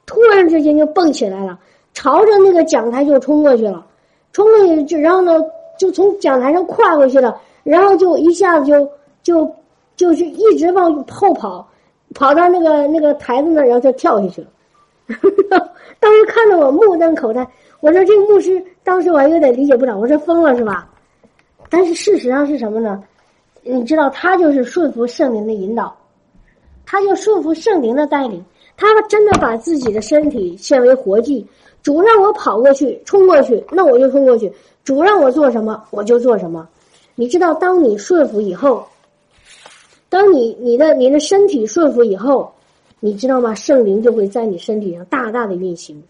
[0.05, 1.59] 突然之间就蹦起来了，
[1.93, 3.85] 朝着那个讲台就冲过去了，
[4.31, 5.33] 冲过去就然后呢，
[5.77, 8.89] 就从讲台上跨过去了，然后就一下子就。
[9.23, 9.51] 就
[9.95, 11.67] 就是一直往后跑，
[12.13, 14.47] 跑到那个那个台子那儿，然后就跳下去了。
[15.99, 17.47] 当时看得我目瞪口呆，
[17.79, 20.87] 我说这个牧师当时我还有点理解不了，我说疯了是吧？
[21.69, 23.03] 但是事实上是什么呢？
[23.63, 25.95] 你知道他就是顺服圣灵的引导，
[26.85, 28.43] 他就顺服圣灵的带领，
[28.77, 31.45] 他真的把自己的身体献为活祭。
[31.81, 34.47] 主让我跑过去、冲过去，那我就冲过去；
[34.83, 36.67] 主让我做什么，我就做什么。
[37.15, 38.85] 你知道，当你顺服以后。
[40.07, 42.53] 当你你的你的身体顺服以后，
[42.99, 43.53] 你知道吗？
[43.53, 46.01] 圣灵就会在你身体上大大的运行。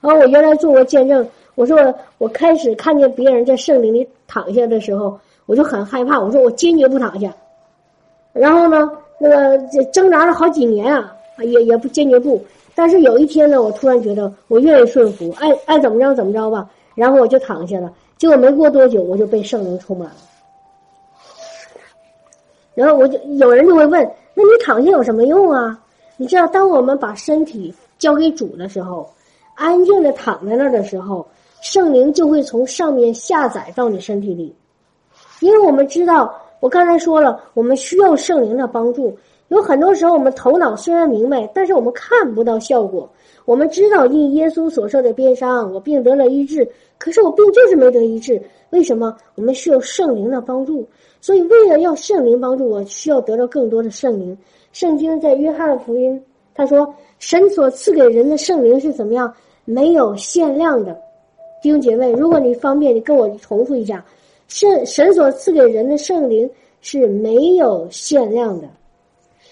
[0.00, 6.18] 然后我原来做过见证，我说我开始看见别人在圣灵里躺下的时候，我就很害怕。
[6.18, 7.34] 我说我坚决不躺下。
[8.32, 12.40] 然后呢，那个这挣扎了好几年啊，也也不坚决不。
[12.74, 16.70] 但是有一天呢，我突然觉得我愿意顺服，爱爱怎么着怎么着吧。
[16.94, 20.16] 然后我就躺下了，结果没过多久，我就被圣灵充满了。
[22.74, 24.08] 然后我就有人就会问：
[24.40, 25.76] 那你躺下有什么用啊？
[26.16, 29.12] 你知道，当我们把身体交给主的时候，
[29.56, 31.26] 安静的躺在那儿的时候，
[31.60, 34.54] 圣灵就会从上面下载到你身体里。
[35.40, 39.18] 因为我们知道，我刚才说了，我们需要圣灵的帮助。
[39.48, 43.08] 有很多时候，我们头脑虽然明白，但是我们看不到效果。
[43.44, 48.40] 我们知道因耶稣所受的鞭伤，我病得了医治，可是我病就是没得医治。
[48.70, 49.16] 为什么？
[49.36, 50.86] 我们需要圣灵的帮助。
[51.20, 54.36] 所以，为了要圣灵帮助我，需要得到更多的圣灵。
[54.72, 56.22] 圣经在约翰福音
[56.54, 59.32] 他说：“神所赐给人的圣灵是怎么样？
[59.64, 60.94] 没有限量的。”
[61.62, 64.04] 弟兄姐妹，如果你方便，你跟我重复一下：
[64.46, 66.48] 圣神所赐给人的圣灵
[66.82, 68.68] 是没有限量的。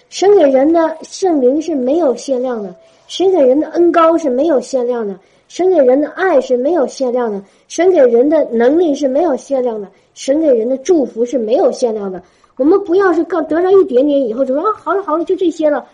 [0.09, 2.73] 神给人的圣灵是没有限量的，
[3.07, 5.13] 神给人的恩高是没有限量的，
[5.47, 12.21] 神给人的爱是没有限量的，神给人的能力是没有限量的，神给人的祝福是没有限量的。
[12.55, 15.85] 我们不要是刚得到一点点以后就说啊，好了好了，就这些了。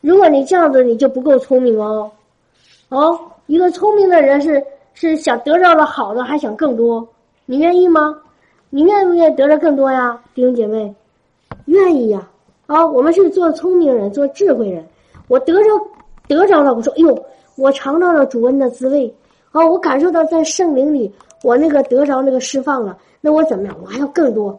[0.00, 2.10] 如果你这样子，你就不够聪明哦。
[2.88, 7.06] 哦，一个聪明的人是是想得到了好的，还想更多。
[7.44, 8.16] 你愿意吗？
[8.70, 10.94] 你愿不愿意得到更多呀，弟兄姐妹？
[11.66, 12.26] 愿意呀。
[12.66, 14.84] 啊我们是做聪明人，做智慧人。
[15.28, 15.70] 我得着
[16.28, 17.26] 得着了，我说，哎呦，
[17.56, 19.12] 我尝到了主恩的滋味。
[19.52, 21.10] 啊，我感受到在圣灵里，
[21.42, 22.98] 我那个得着那个释放了。
[23.20, 23.76] 那我怎么样？
[23.82, 24.58] 我还要更多，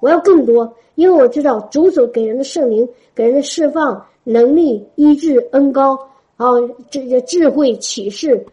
[0.00, 5.98] 我要更多，因为我知道主所给人的圣灵，给人的释放能力、医治、恩高
[6.36, 6.48] 啊，
[6.90, 8.44] 这些智慧启示，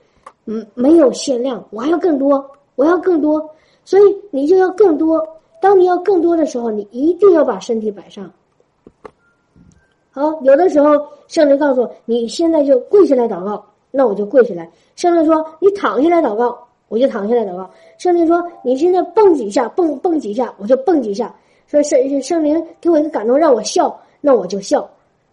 [0.45, 1.63] 嗯，没有限量。
[1.69, 3.49] 我还要更多，我要更多，
[3.83, 5.21] 所以你就要更多。
[5.61, 8.31] 当你要更多的时候，你一定要把身体摆上。
[10.15, 14.69] 好，有的时候圣灵告诉我，你现在就跪下来祷告，那我就跪下来。
[14.95, 16.55] 圣灵说你躺下来祷告，
[16.87, 17.67] 我就躺下来祷告。
[17.97, 21.33] 圣灵说你现在蹦几下，蹦蹦几下，我就蹦几下。
[21.65, 24.87] 说圣圣灵给我一个感动，让我笑，那我就笑。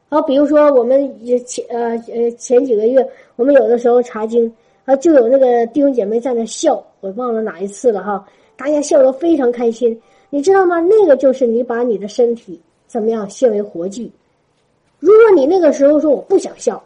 [0.08, 1.14] 好，比如说我们
[1.44, 4.50] 前呃呃前几个月，我们有的时候查经
[4.86, 10.80] 啊，就有那个弟兄姐妹在那笑，我忘了哪一次了哈，大家笑得非常开心，你知道吗？
[10.80, 14.10] 那个就是你把你的身体怎么样献为活祭。
[15.00, 16.80] 如果你那个时候说我不想笑，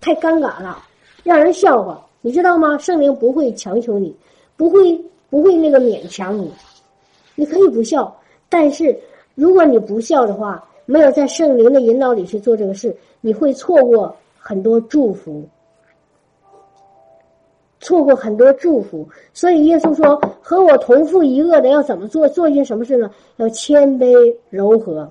[0.00, 0.78] 太尴尬了，
[1.24, 2.78] 让人笑话，你知道吗？
[2.78, 4.14] 圣灵不会强求你，
[4.56, 6.52] 不会不会那个勉强你，
[7.34, 8.14] 你可以不笑，
[8.48, 8.96] 但是
[9.34, 15.42] 如果你不笑的话，没有在圣灵的引导里去做这个事，你会错过很多祝福，
[17.80, 19.08] 错过很多祝福。
[19.32, 22.28] 所以耶稣说：“和我同父一恶的要怎么做？
[22.28, 23.10] 做一些什么事呢？
[23.36, 25.10] 要谦卑柔和。”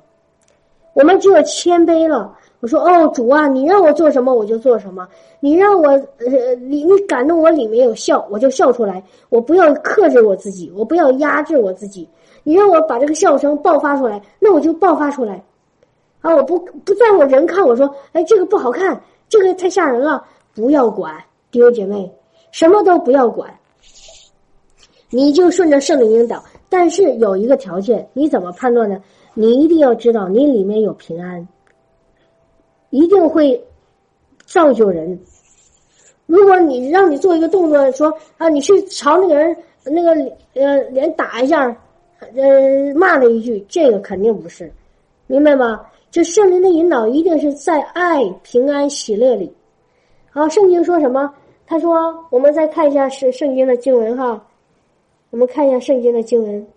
[0.97, 2.35] 我们只有谦卑了。
[2.59, 5.07] 我说：“哦，主啊，你让我做什么我就做什么。
[5.39, 9.03] 你让我呃，你你感动我里面有笑，我就笑出来。
[9.29, 12.09] 我不要克制我自己，我不要压制我自己。
[12.43, 15.43] 你让我把这个笑声爆发出来，那我就爆发出来。
[16.21, 20.25] 啊，我不不在乎人看我说，哎，这个不好看，这个太吓人了。
[20.55, 21.13] 不要管，
[21.51, 22.11] 弟兄姐妹，
[22.49, 23.47] 什么都不要管。
[25.11, 26.43] 你就顺着圣灵引导。
[26.69, 28.99] 但是有一个条件，你怎么判断呢？”
[29.39, 31.47] 你一定要知道，你里面有平安，
[32.89, 33.63] 一定会
[34.47, 35.19] 造就人。
[36.25, 40.09] 如果你让你做一个动作，说啊，你去朝那个人那个
[40.55, 41.67] 呃脸打一下，
[42.19, 44.71] 呃骂了一句，这个肯定不是，
[45.27, 45.85] 明白吗？
[46.09, 49.53] 就圣灵的引导，一定是在爱、平安、喜乐里。
[50.31, 51.31] 好，圣经说什么？
[51.67, 54.43] 他说，我们再看一下是圣经的经文哈，
[55.29, 56.67] 我们看一下圣经的经文。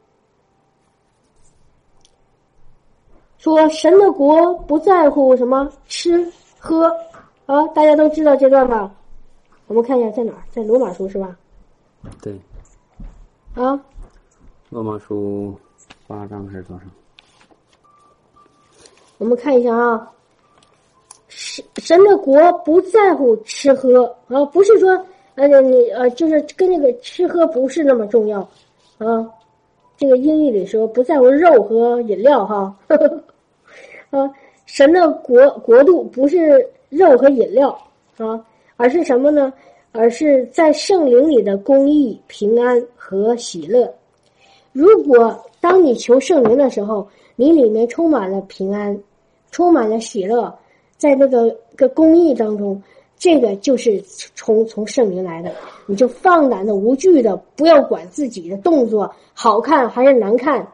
[3.40, 6.94] 说神的国不在乎什么吃喝，
[7.46, 8.94] 啊，大家都知道这段吧？
[9.66, 11.34] 我们看一下在哪儿，在罗马书是吧？
[12.20, 12.38] 对。
[13.54, 13.80] 啊。
[14.68, 15.54] 罗马书
[16.06, 16.82] 八章还是多少？
[19.16, 20.12] 我们看一下啊。
[21.28, 24.90] 神神的国不在乎吃喝啊，不是说
[25.36, 28.40] 呃你呃就是跟那个吃喝不是那么重要
[28.98, 29.26] 啊。
[29.96, 32.76] 这个英语里说不在乎肉和饮料哈。
[34.10, 34.30] 啊，
[34.66, 37.70] 神的国国度不是肉和饮料
[38.18, 38.44] 啊，
[38.76, 39.52] 而是什么呢？
[39.92, 43.92] 而是在圣灵里的公义、平安和喜乐。
[44.72, 48.96] 如果当你求圣灵的时候，你里面充满了平安，
[49.50, 50.56] 充满了喜乐，
[50.96, 52.80] 在那个个公义当中，
[53.18, 54.00] 这个就是
[54.36, 55.50] 从从圣灵来的。
[55.86, 60.64] 你就放胆的、无惧的，不要管自己的动作好看还是难看，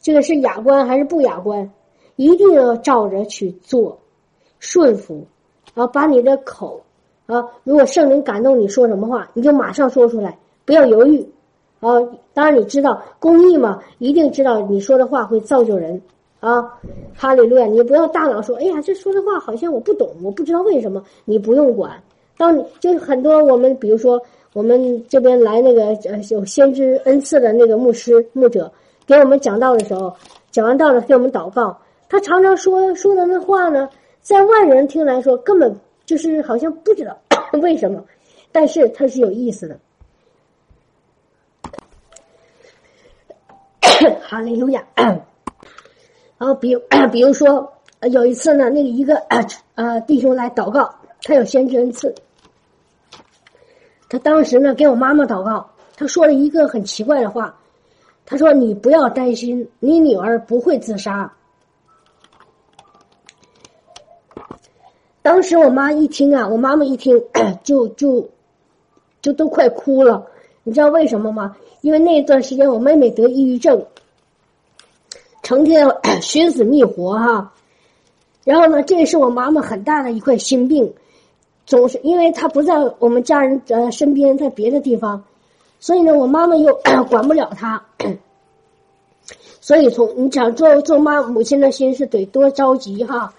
[0.00, 1.68] 这个是雅观还是不雅观。
[2.16, 3.98] 一定要照着去做，
[4.58, 5.26] 顺服，
[5.74, 6.80] 啊，把你的口，
[7.26, 11.26] 啊，如果圣灵感动你说什么话，你就马上说出来，不要犹豫，
[11.80, 12.00] 啊，
[12.32, 16.00] 当然你知道公益嘛，一定知道你说的话会造就人，
[16.38, 16.72] 啊，
[17.16, 22.00] 哈利路亚，你不要大脑说，哎呀，这说的话好像我不懂，我不知道为什么，你不用管，
[22.36, 24.20] 当你就是很多我们比如说
[24.52, 28.70] 我们这边来那个呃有先知恩赐的那个牧师牧者
[29.04, 30.14] 给我们讲道的时候，
[30.52, 31.76] 讲完道了给我们祷告。
[32.14, 37.18] 他常常说说的那话呢，在外人听来说根本就是好像不知道
[37.60, 38.04] 为什么，
[38.52, 39.76] 但是他是有意思的。
[44.22, 44.86] 哈利路亚。
[44.94, 45.18] 然
[46.38, 46.76] 后比
[47.10, 47.72] 比如说
[48.12, 49.16] 有一次呢，那个一个
[49.74, 52.14] 呃弟兄来祷告，他有先知恩赐，
[54.08, 57.58] 他当时呢给我妈妈祷告，他说了一个很奇怪的话，
[58.24, 61.28] 他说：“你不要担心，你女儿不会自杀。”
[65.24, 67.18] 当时我妈一听啊，我妈妈一听
[67.64, 68.28] 就就
[69.22, 70.22] 就都快哭了。
[70.64, 71.56] 你知道为什么吗？
[71.80, 73.86] 因为那段时间我妹妹得抑郁症，
[75.42, 75.88] 成天
[76.20, 77.54] 寻死觅活哈。
[78.44, 80.92] 然后呢，这也是我妈妈很大的一块心病，
[81.64, 85.24] 总是因为她不在我们家人呃身边，在别的地方，
[85.80, 87.82] 所以呢，我妈妈又 管不了她。
[89.62, 93.32] 所以从你想做做妈母亲的心是得多着急哈。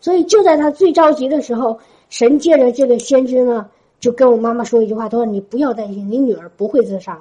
[0.00, 1.78] 所以就在他最着急的时候，
[2.08, 7.20] 神借着这个先知呢，就跟我妈妈说一句话：“他说你不要担心，你女儿不会自杀。”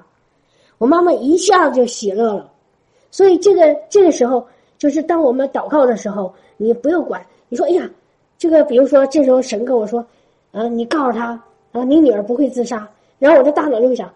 [0.77, 2.51] 我妈妈一下子就喜乐了。
[3.09, 4.45] 所以这个这个时候，
[4.77, 7.25] 就是当我们祷告的时候，你不要管。
[7.47, 7.89] 你说：“哎呀，
[8.38, 10.05] 这个比如说这时候神跟我说，
[10.51, 14.11] 啊，你告诉他啊，你女儿不会自杀。”然后我的大脑就会想：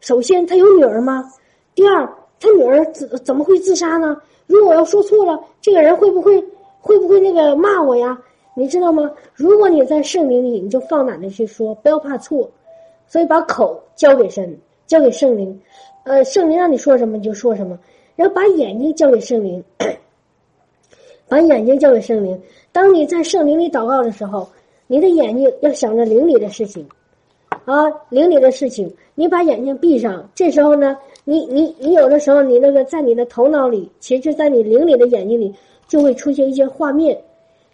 [0.00, 1.32] 首先他有女儿吗？
[1.74, 2.06] 第二，
[2.40, 4.20] 他女儿怎怎么会自杀呢？
[4.46, 6.44] 如果要说错了，这个人会不会？
[6.80, 8.18] 会不会那个骂我呀？
[8.54, 9.10] 你知道吗？
[9.34, 12.50] 如果你在圣灵里，你就放胆的去说，不要怕错。
[13.06, 15.58] 所以把口交给神，交给圣灵。
[16.04, 17.78] 呃，圣灵让你说什么你就说什么。
[18.16, 19.62] 然后把眼睛交给圣灵，
[21.28, 22.40] 把眼睛交给圣灵。
[22.72, 24.46] 当你在圣灵里祷告的时候，
[24.86, 26.86] 你的眼睛要想着灵里的事情
[27.64, 28.92] 啊，灵里的事情。
[29.14, 35.54] 你把眼睛闭上，这时候呢，你你你有的时候你那个在你的头脑里，其实，在你灵里的眼睛里。
[35.90, 37.20] 就会出现一些画面，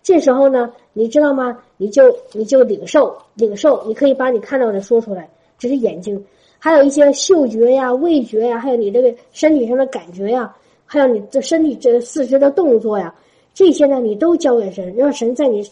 [0.03, 1.59] 这时候呢，你知道吗？
[1.77, 2.03] 你就
[2.33, 5.29] 你就领受领受，你可以把你看到的说出来。
[5.59, 6.25] 这是眼睛，
[6.59, 10.51] 还有一些嗅觉呀、味觉呀，还有你这个身体上的感觉呀，
[10.87, 13.15] 还有你这身体这四肢的动作呀，
[13.53, 15.63] 这些呢，你都交给神，让神在你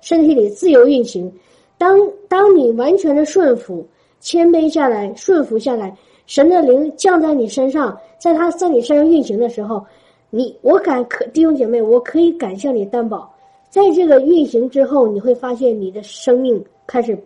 [0.00, 1.32] 身体里自由运行。
[1.78, 1.96] 当
[2.28, 3.86] 当你完全的顺服、
[4.18, 5.96] 谦卑下来、顺服下来，
[6.26, 9.86] 神的灵降在你身上，在他在你身上运行的时候。
[10.30, 13.34] 你我敢可弟兄姐妹，我可以敢向你担保，
[13.70, 17.16] 在这个运行之后，你会发现你的生命开始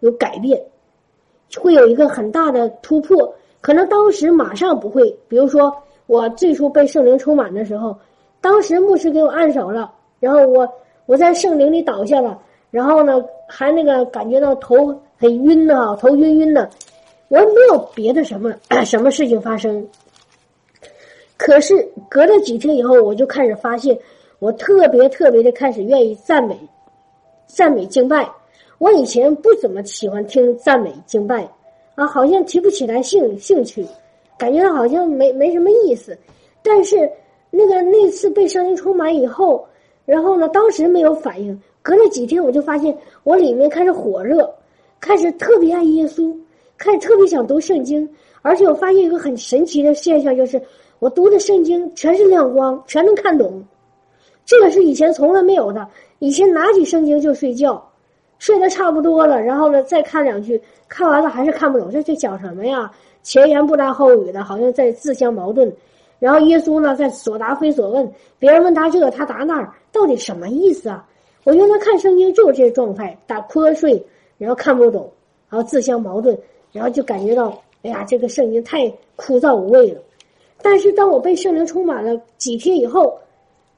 [0.00, 0.60] 有改变，
[1.58, 3.34] 会有一个很大的突破。
[3.62, 5.74] 可能当时马上不会，比如说
[6.06, 7.96] 我最初被圣灵充满的时候，
[8.40, 10.68] 当时牧师给我按手了，然后我
[11.06, 12.38] 我在圣灵里倒下了，
[12.70, 16.68] 然后呢还那个感觉到头很晕的头晕晕的，
[17.28, 18.52] 我没有别的什么
[18.84, 19.86] 什么事情发生。
[21.40, 21.74] 可是
[22.06, 23.98] 隔了几天以后，我就开始发现，
[24.40, 26.54] 我特别特别的开始愿意赞美、
[27.46, 28.30] 赞美敬拜。
[28.76, 31.48] 我以前不怎么喜欢听赞美敬拜，
[31.94, 33.82] 啊，好像提不起来兴兴趣，
[34.36, 36.16] 感觉好像没没什么意思。
[36.62, 37.10] 但是
[37.50, 39.66] 那个那次被声音充满以后，
[40.04, 41.58] 然后呢，当时没有反应。
[41.80, 44.54] 隔了几天，我就发现我里面开始火热，
[45.00, 46.36] 开始特别爱耶稣，
[46.76, 48.06] 开始特别想读圣经，
[48.42, 50.60] 而且我发现一个很神奇的现象，就是。
[51.00, 53.64] 我读的圣经全是亮光，全能看懂，
[54.44, 55.88] 这个是以前从来没有的。
[56.18, 57.82] 以前拿起圣经就睡觉，
[58.38, 62.90] 睡得差不多了，然后呢再看两句，看完了还是看不懂，这这讲什么呀？
[63.22, 65.72] 前言不搭后语的，好像在自相矛盾。
[66.18, 71.08] 然后耶稣呢在所答非所问，别人问他这个，他答那儿，到底什么意思啊？
[71.44, 74.04] 我原来看圣经就是这状态，打瞌睡，
[74.36, 75.10] 然后看不懂，
[75.48, 76.38] 然后自相矛盾，
[76.72, 80.00] 然后就感觉到，哎呀，这个圣经太枯燥无味了。
[80.62, 83.18] 但是当我被圣灵充满了几天以后，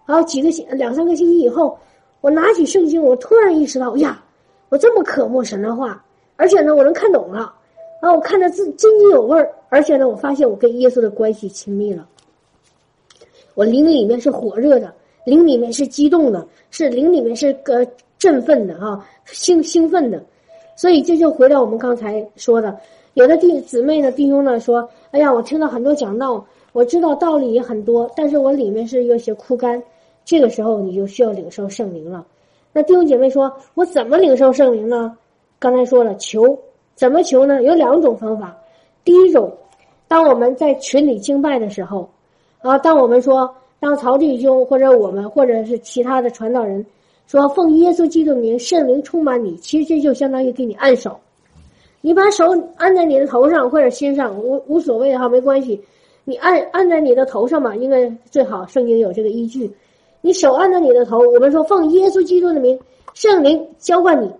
[0.05, 1.78] 然后几个星两三个星期以后，
[2.20, 4.22] 我拿起圣经，我突然意识到呀，
[4.68, 6.05] 我这么渴慕神的话，
[6.36, 7.55] 而且呢，我能看懂了，
[8.00, 12.09] 然后我看着字津津有味儿，而且呢，我发现我跟耶稣的关系亲密了，
[13.55, 14.92] 我灵里面是火热的，
[15.24, 17.86] 灵里面是激动的，是灵里面是个
[18.18, 20.20] 振奋的啊，兴兴奋的，
[20.74, 22.76] 所以这就回到我们刚才说的，
[23.15, 26.45] 有的弟姊妹呢弟兄呢说，哎呀，我听到很多讲道。
[26.73, 29.83] 我知道道理也很多，但是我里面是有些枯干，
[30.25, 32.25] 这个时候你就需要领受圣灵了。
[32.73, 35.15] 那弟兄姐妹说，我怎么领受圣灵呢？
[35.59, 36.59] 刚才说了，求
[36.95, 37.63] 怎么求呢？
[37.63, 38.57] 有两种方法。
[39.05, 39.53] 第一种，
[40.09, 42.09] 当我们在群里敬拜的时候，
[42.63, 46.83] 啊，当我们说，当曹弟兄或者我们或者是其他的传道人
[47.27, 51.21] 说奉耶稣基督名，圣灵充满你，其实这就相当于给你按手。
[52.03, 52.44] 你把手
[52.76, 55.80] 按在你的头上或者心上，无无所谓哈，没关系。
[56.24, 58.66] 你按按在你的头上嘛，应该最好。
[58.66, 59.70] 圣经有这个依据。
[60.20, 62.78] 你手按在你的头，我们说奉耶稣基督的名，
[63.14, 64.30] 圣灵浇灌你，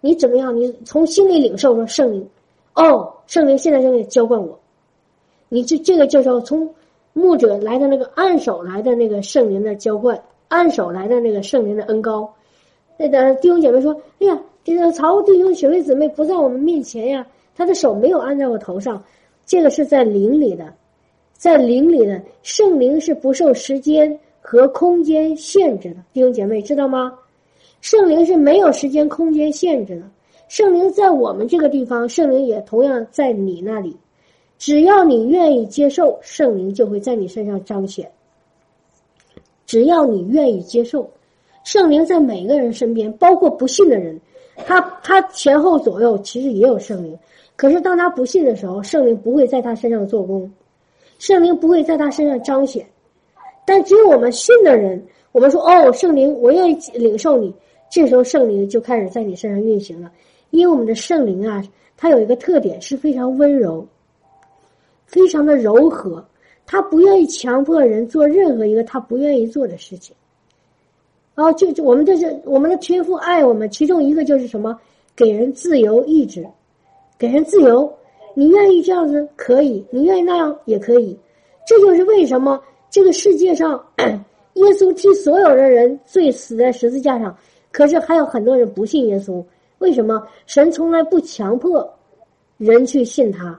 [0.00, 0.56] 你怎么样？
[0.56, 2.28] 你从心里领受说圣灵，
[2.74, 4.58] 哦，圣灵现在正在浇灌我。
[5.48, 6.72] 你这这个叫从
[7.12, 12.32] 牧者来的那个按手来的那个圣灵的浇灌，按手来的那个圣灵的恩高。
[12.96, 19.02] 那个弟兄姐妹说：“哎呀，这个曹弟兄兄弟姊妹不在我们面前呀，他的手没有按在我头上，
[19.46, 20.72] 这个是在灵里的。”
[21.38, 27.16] 在灵里的圣灵是不受时间和空间限制的，弟兄姐妹知道吗？
[27.80, 30.02] 圣灵是没有时间空间限制的。
[30.48, 33.96] 圣灵在我们这个地方，圣灵也同样在你那里。
[34.58, 38.10] 只要你愿意接受，圣灵就会在你身上彰显。
[39.64, 41.08] 只要你愿意接受，
[41.62, 44.20] 圣灵在每个人身边，包括不信的人，
[44.66, 47.18] 他他前后左右其实也有圣灵。
[47.56, 50.50] 可是当他不信的时候，圣灵不会在他身上做工。
[51.18, 52.86] 圣灵不会在他身上彰显，
[53.66, 57.52] 但只有我们信的人，我们说哦，圣灵，我愿意领受你。
[57.90, 60.12] 这时候圣灵就开始在你身上运行了，
[60.50, 61.60] 因为我们的圣灵啊，
[61.96, 63.84] 它有一个特点是非常温柔，
[65.06, 66.24] 非常的柔和，
[66.64, 70.14] 他不愿意强迫人做任何一个他不愿意做的事情。
[71.38, 74.76] 哦，就就我们这是我们的天父爱我们，其中一个就是什么？
[75.14, 76.44] 给人自由意志，
[77.16, 77.88] 给人自由。
[78.34, 81.16] 你愿意这样子可以，你愿意那样也可以，
[81.64, 82.60] 这就是为什么
[82.90, 83.80] 这个世界上
[84.54, 87.36] 耶稣替所有的人罪死在十字架上，
[87.70, 89.40] 可是还有很多人不信耶稣。
[89.78, 90.20] 为什么？
[90.46, 91.88] 神从来不强迫
[92.56, 93.56] 人去信他，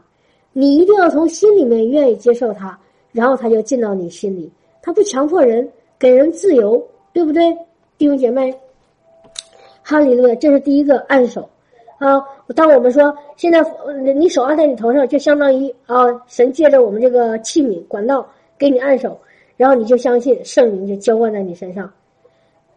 [0.51, 2.77] 你一定要从心里面愿意接受他，
[3.13, 4.51] 然后他就进到你心里。
[4.81, 5.65] 他不强迫人，
[5.97, 6.81] 给人自由，
[7.13, 7.57] 对不对，
[7.99, 8.55] 弟兄姐妹？
[9.83, 10.35] 哈利路亚！
[10.35, 11.49] 这是第一个按手。
[11.97, 12.17] 啊，
[12.55, 13.61] 当我们说现在
[14.13, 18.25] 你手按在你头上，就相当于啊，神借着我们这个器皿管道
[18.57, 19.19] 给你按手，
[19.57, 21.91] 然后你就相信圣灵就浇灌在你身上。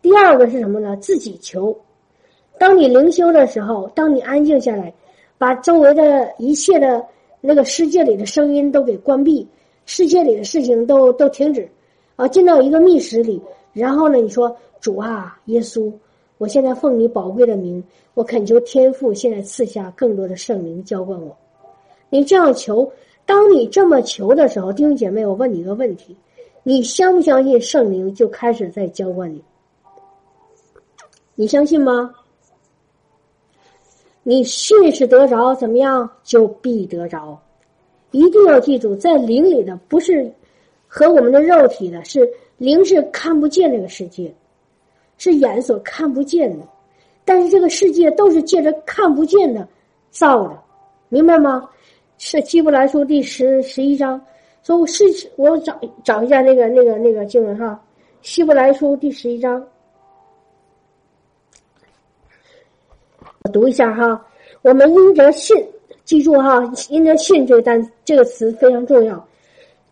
[0.02, 0.96] 第二个是什么呢？
[0.96, 1.72] 自己求。
[2.58, 4.92] 当你灵修的时候，当你安静下来，
[5.38, 7.00] 把周围的一切的
[7.40, 9.46] 那个世界里的声音都给关闭，
[9.86, 11.68] 世界里的事情都都停止，
[12.16, 13.40] 啊，进到一个密室里，
[13.72, 15.92] 然后呢，你说主啊，耶稣。
[16.38, 17.82] 我现在奉你宝贵的名，
[18.14, 21.36] 我恳求天父现在赐下更多的圣灵浇灌我。
[22.10, 22.90] 你这样求，
[23.24, 26.16] 当你这么求的时候，弟兄姐妹，我问你一个问题：
[26.64, 29.40] 你相不相信圣灵就开始在浇灌你？
[31.36, 32.12] 你相信吗？
[34.24, 37.40] 你信是得着，怎么样就必得着。
[38.10, 40.28] 一定要记住，在灵里的不是
[40.88, 42.28] 和我们的肉体的，是
[42.59, 44.32] 灵是看不见这个世界。
[45.18, 46.66] 是眼所看不见的，
[47.24, 49.68] 但是这个世界都是借着看不见的
[50.11, 50.59] 造的，
[51.11, 51.70] 明白吗？
[52.18, 54.20] 是《希伯来书》第十十一章，
[54.64, 55.05] 说我是
[55.36, 57.80] 我找找一下那个那个那个经文哈，
[58.26, 59.64] 《希伯来书》第十一章，
[63.44, 64.26] 我读一下哈。
[64.62, 65.57] 我们因着信，
[66.05, 69.24] 记住哈，因着信这个单这个词非常重要，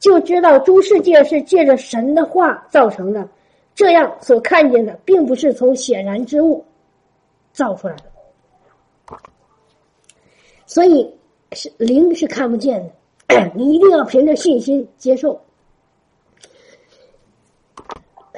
[0.00, 3.28] 就知道诸世界是借着神的话造成的。
[3.72, 6.62] 这样所看见的，并不是从显然之物
[7.52, 9.16] 造出来的，
[10.66, 11.08] 所以
[11.52, 12.82] 是灵是看不见
[13.28, 15.40] 的， 你一定要凭着信心接受。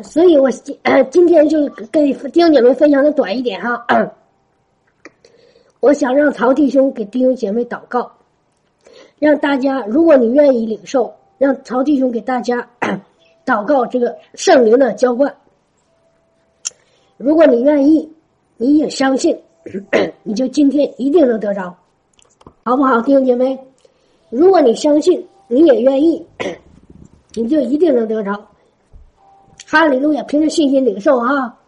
[0.02, 0.78] 所以我今
[1.10, 3.84] 今天就跟弟兄姐妹分享的短一点哈，
[5.80, 8.12] 我想让曹弟兄给弟兄姐妹祷告，
[9.18, 12.68] 让大家，如果你愿意领受，让曹弟兄给大家。
[13.44, 15.34] 祷告这个圣灵的浇灌，
[17.16, 18.08] 如果你愿意，
[18.56, 19.36] 你也相信，
[20.22, 21.76] 你就今天一定能得着，
[22.62, 23.58] 好不好，弟兄姐妹？
[24.30, 26.24] 如果你相信，你也愿意，
[27.34, 28.32] 你就一定能得着。
[29.66, 31.58] 哈利路亚，凭着信心领受啊！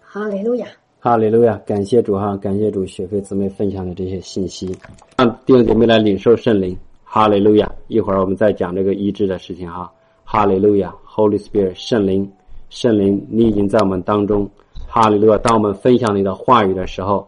[0.00, 0.68] 哈利路亚，
[1.00, 4.78] 哈利路亚，感谢主哈，感谢主，雪飞姊妹分享的这些信息，
[5.18, 6.78] 让弟兄姐妹来领受圣灵。
[7.12, 7.68] 哈利路亚！
[7.88, 9.92] 一会儿我们再讲这个医治的事情哈。
[10.22, 12.30] 哈利路亚，Holy Spirit，圣灵，
[12.68, 14.48] 圣灵，你已经在我们当中。
[14.86, 15.36] 哈利路亚！
[15.38, 17.26] 当我们分享你的话语的时候，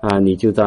[0.00, 0.64] 啊，你就在，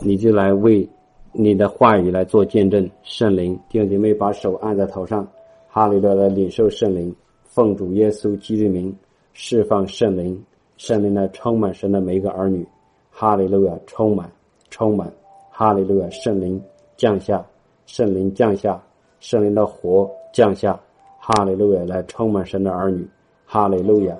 [0.00, 0.84] 你就来为
[1.30, 2.90] 你的话语来做见证。
[3.04, 5.24] 圣灵，弟兄姐妹把手按在头上，
[5.68, 8.92] 哈利路亚，领受圣灵，奉主耶稣基督名
[9.34, 10.36] 释放圣灵，
[10.78, 12.66] 圣灵来充满神的每一个儿女。
[13.08, 14.28] 哈利路亚，充满，
[14.68, 15.08] 充满，
[15.48, 16.60] 哈利路亚，圣灵
[16.96, 17.46] 降下，
[17.92, 18.80] 圣灵降下，
[19.18, 20.78] 圣灵的火降下，
[21.18, 23.04] 哈利路亚，来充满神的儿女。
[23.44, 24.16] 哈利路亚，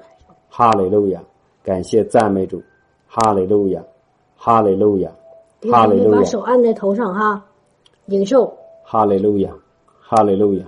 [0.48, 1.22] 哈利路亚，
[1.62, 2.60] 感谢赞美主。
[3.06, 3.80] 哈利路亚，
[4.36, 5.12] 哈利路亚，
[5.70, 6.18] 哈利路亚。
[6.18, 7.46] 把手按在头上哈，
[8.06, 8.52] 领受。
[8.82, 9.54] 哈利路亚，
[10.00, 10.66] 哈利路亚，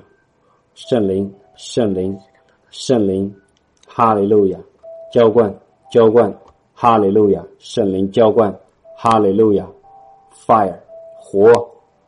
[0.74, 2.16] 圣灵，圣灵，
[2.70, 3.34] 圣灵，
[3.84, 4.60] 哈利路亚，
[5.12, 5.52] 浇灌，
[5.90, 6.32] 浇灌，
[6.72, 8.56] 哈利路亚，圣灵浇灌，
[8.96, 9.66] 哈利路亚
[10.46, 10.78] ，fire，
[11.18, 11.50] 火，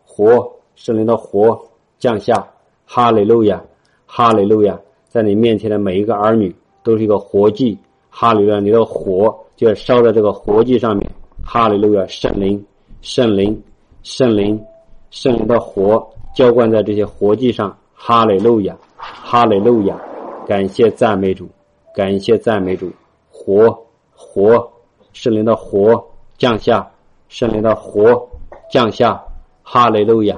[0.06, 1.60] 火，圣灵的火
[1.98, 2.46] 降下，
[2.86, 3.62] 哈利路亚，
[4.06, 7.78] 哈利路亚，在你面前的每一个儿女都是一个活祭，
[8.10, 11.10] 哈利路亚，你的火就要烧在这个活祭上面，
[11.44, 12.64] 哈利路亚，圣灵，
[13.00, 13.62] 圣灵，
[14.02, 14.62] 圣灵。
[15.10, 16.04] 圣灵的火
[16.34, 19.96] 浇灌在这些活祭上，哈利路亚，哈利路亚，
[20.44, 21.48] 感谢赞美主，
[21.94, 22.90] 感谢赞美主，
[23.30, 23.78] 火
[24.12, 24.68] 火，
[25.12, 26.04] 圣灵的火
[26.36, 26.90] 降下，
[27.28, 28.28] 圣灵的火
[28.68, 29.22] 降下，
[29.62, 30.36] 哈利路亚，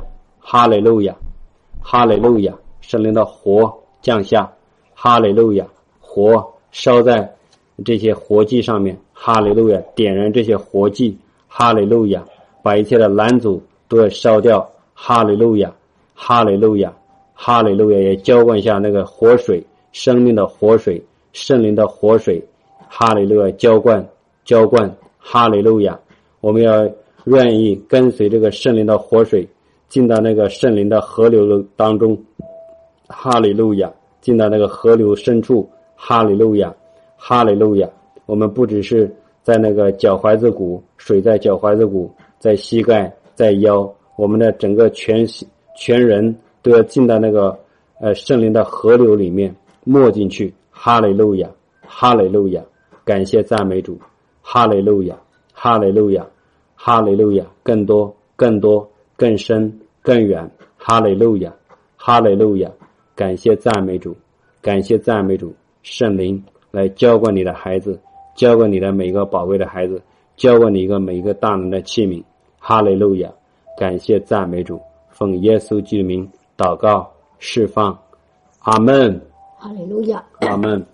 [0.49, 1.17] 哈利路亚，
[1.81, 4.53] 哈利路亚，圣灵的火降下，
[4.95, 5.67] 哈利路亚，
[5.99, 7.35] 火烧在
[7.85, 11.19] 这些活祭上面，哈利路亚，点燃这些活祭，
[11.49, 12.25] 哈利路亚，
[12.63, 13.61] 把一切的拦阻。
[13.89, 15.73] 都要烧掉，哈利路亚，
[16.13, 16.93] 哈利路亚，
[17.35, 17.99] 哈利路亚！
[17.99, 21.01] 也浇灌下那个活水，生命的活水，
[21.33, 22.45] 圣灵的活水，
[22.89, 23.51] 哈利路亚！
[23.53, 24.05] 浇灌，
[24.45, 25.97] 浇灌，哈利路亚！
[26.41, 26.89] 我们要
[27.27, 29.49] 愿意跟随这个圣灵的活水，
[29.97, 32.23] 进到那个圣灵的河流当中，
[33.09, 33.91] 哈利路亚！
[34.21, 36.75] 进到那个河流深处，哈利路亚，
[37.17, 37.89] 哈利路亚！
[38.27, 39.11] 我们不只是
[39.43, 43.11] 在那个脚踝子骨，水在脚踝子骨，在膝盖。
[43.35, 45.27] 在腰，我们的整个全
[45.79, 47.59] 全人都要进到那个
[47.99, 50.53] 呃圣灵的河流里面没进去。
[50.71, 51.49] 哈利路亚，
[51.87, 52.63] 哈利路亚，
[53.03, 53.99] 感谢赞美主，
[54.43, 55.19] 哈利路亚，
[55.55, 56.27] 哈利路亚，
[56.75, 58.87] 哈利路亚，更多，更多，
[59.17, 60.49] 更深，更远。
[60.79, 61.53] 哈利路亚，
[61.97, 62.71] 哈利路亚，
[63.17, 64.15] 感谢赞美主，
[64.63, 65.53] 感谢赞美主，
[65.83, 66.41] 圣灵
[66.71, 67.99] 来浇灌你的孩子，
[68.37, 70.01] 浇灌你的每一个宝贵的孩子，
[70.37, 72.23] 浇灌你一个每一个大能的器皿。
[72.61, 73.29] 哈利路亚，
[73.77, 74.81] 感谢赞美主，
[75.11, 77.99] 奉耶稣基督名祷告释放，
[78.61, 79.21] 阿门。
[79.59, 80.87] 哈利路亚，阿门。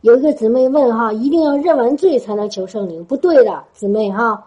[0.00, 3.04] 有一个姊妹问哈，一定要认完罪才能求圣灵？
[3.04, 4.42] 不对的，姊妹哈。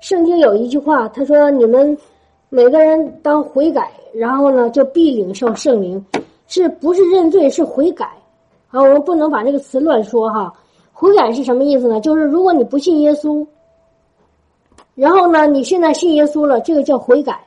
[0.00, 1.96] 圣经有一句话，他说你们
[2.50, 6.04] 每个人当悔改，然后呢就必领受圣灵，
[6.46, 7.48] 是不是认罪？
[7.50, 8.06] 是悔改
[8.70, 8.80] 啊？
[8.80, 10.52] 我们不能把这个词乱说哈。
[10.92, 12.00] 悔改是什么意思呢？
[12.00, 13.46] 就是如果你不信耶稣。
[14.94, 15.46] 然后呢？
[15.46, 17.38] 你现在信耶稣了，这个叫悔改。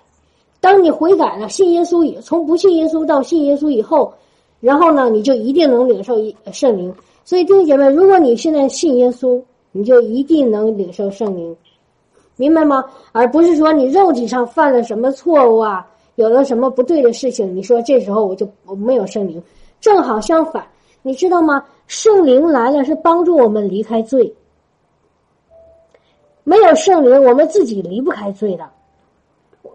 [0.62, 4.14] 当你悔改了，信耶稣以从不信耶稣到信耶稣以后，
[4.62, 6.16] 然后呢，你就一定能领受
[6.54, 6.94] 圣灵。
[7.26, 9.42] 所以弟兄姐妹，如果你现在信耶稣，
[9.74, 11.54] 你就一定能领受圣灵，
[12.42, 12.84] 明白吗？
[13.12, 15.86] 而不是说你肉体上犯了什么错误啊，
[16.16, 19.40] 有了什么不对的事情，你说这时候我就我没有圣灵。
[19.80, 20.66] 正好相反，
[21.04, 21.64] 你知道吗？
[21.86, 24.34] 圣灵来了是帮助我们离开罪。
[26.44, 28.68] 没有圣灵，我们自己离不开罪的。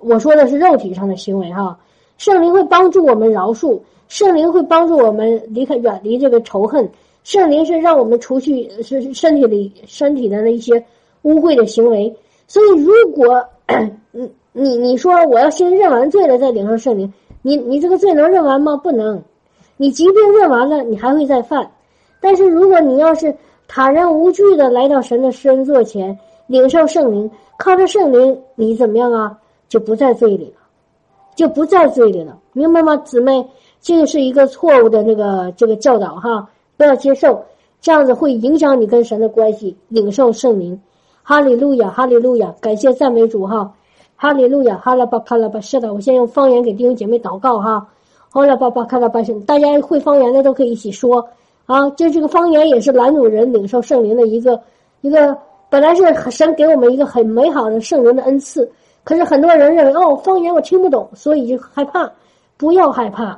[0.03, 1.79] 我说的是肉体上的行为哈。
[2.19, 6.91] 圣灵会帮助我们饶恕，圣灵会帮助我们离开、远离这个仇恨。
[7.23, 10.85] 圣灵是让我们除去是身体里身体的那些
[11.23, 12.13] 污秽的行为。
[12.47, 13.45] 所以，如果
[14.13, 18.77] 你你你说我要先认完罪了再领受圣灵，你你这个罪能认完吗？
[18.77, 19.23] 不能。
[19.77, 21.71] 你即便认完了，你还会再犯。
[22.21, 23.35] 但是，如果你要是
[23.69, 26.19] 坦然无惧的来到神的施恩座前。
[26.49, 27.29] 领受圣灵，
[27.59, 29.37] 靠着圣灵，你怎么样啊？
[29.69, 30.61] 就不在罪里了，
[31.35, 33.45] 就不在罪里了，明白吗，姊妹？
[33.81, 37.45] 这个是一个错误的这个这个教导哈，不要接受，
[37.81, 39.77] 这样子会影响你跟神的关系。
[39.89, 40.81] 领受圣灵，
[41.29, 43.69] 哈利路亚，哈利路亚，感谢赞美主哈，
[44.15, 47.85] 哈利路亚，哈拉巴卡拉巴，是的，我先用方言给弟兄姐妹祷告哈，
[48.31, 51.29] 哈拉巴巴卡拉巴，大家会方言的都可以一起说
[51.67, 54.61] 啊，就这个方言也是拦阻人领受圣灵的一个
[55.01, 55.37] 一个。
[55.69, 58.71] 本来是神给我们一个很美好的圣灵的恩赐，
[59.03, 62.09] 可是很多人认为哦，方言我听不懂，所以就害怕。
[62.57, 63.37] 不要害怕，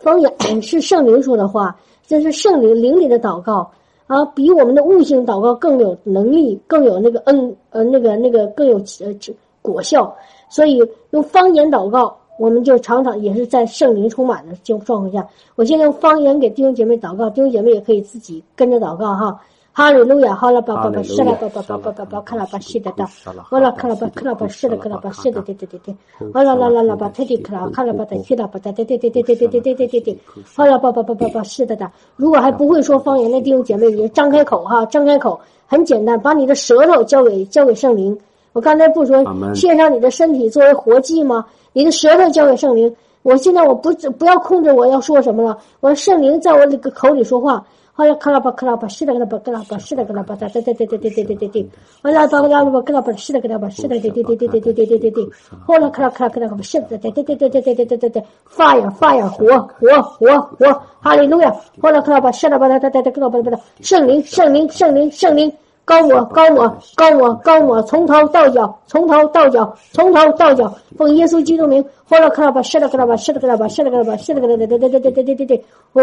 [0.00, 1.76] 方言是圣灵说的话，
[2.08, 3.70] 这是圣灵灵里的祷告
[4.06, 9.14] 啊，比我们的悟性祷告更有能力，更有那个恩呃那个那个更有呃
[9.62, 10.14] 果效。
[10.50, 10.80] 所以
[11.10, 15.26] 用方言祷告，我们就常常也是在圣灵充满的状状况下。
[15.56, 19.40] 我现在用方言给弟兄姐妹祷告，弟兄姐妹也可以自己跟着祷告哈。
[19.76, 23.04] 哈利路亚，哈拉巴巴巴，是拉巴巴巴巴巴巴，卡拉巴西的的，
[23.50, 25.96] 我啦卡拉巴卡拉巴是的卡拉巴是的对对对对，
[26.32, 30.18] 我啦啦啦啦巴特地卡拉卡拉巴的西啦巴的对对对对对对对对对对对，
[30.54, 31.90] 哈啦巴巴巴巴巴是的的。
[32.14, 38.16] 如果还不会说方言的弟兄姐妹，你张开口哈，张开口，很简单，把你的舌头交给交给圣灵。
[38.52, 39.24] 我刚才不说
[39.56, 41.44] 献上你的身体作为活祭吗？
[41.72, 42.94] 你的舌头交给圣灵。
[43.22, 47.64] 我现在我不不要控制我要说什么了，我圣灵在我这个口里说话。
[47.96, 51.68] 好了，克拉巴克拉巴，是的，克拉巴克拉巴，是的，克拉巴，对对对对对对对对对对。
[52.02, 55.28] 好了，巴克拉巴克拉巴，西的，克拉巴，西的，对对对对对对对对对对。
[55.64, 58.24] 好了，克拉克拉克拉巴，是的，对对对对对对对对对对。
[58.52, 59.46] fire fire 火
[59.78, 61.54] 火火火，哈利路亚！
[61.80, 65.52] 好了，克拉巴，西的，巴拉巴拉巴拉克拉巴巴哒，圣灵圣灵圣灵圣灵。
[65.84, 76.02] 高我高我高我高我，从头到脚，从头到脚，从头到脚，奉耶稣基督名，呼啦克拉巴，是的克拉巴，是的克拉巴，是的克拉巴，是的克拉巴，对对对对对对对对，哦，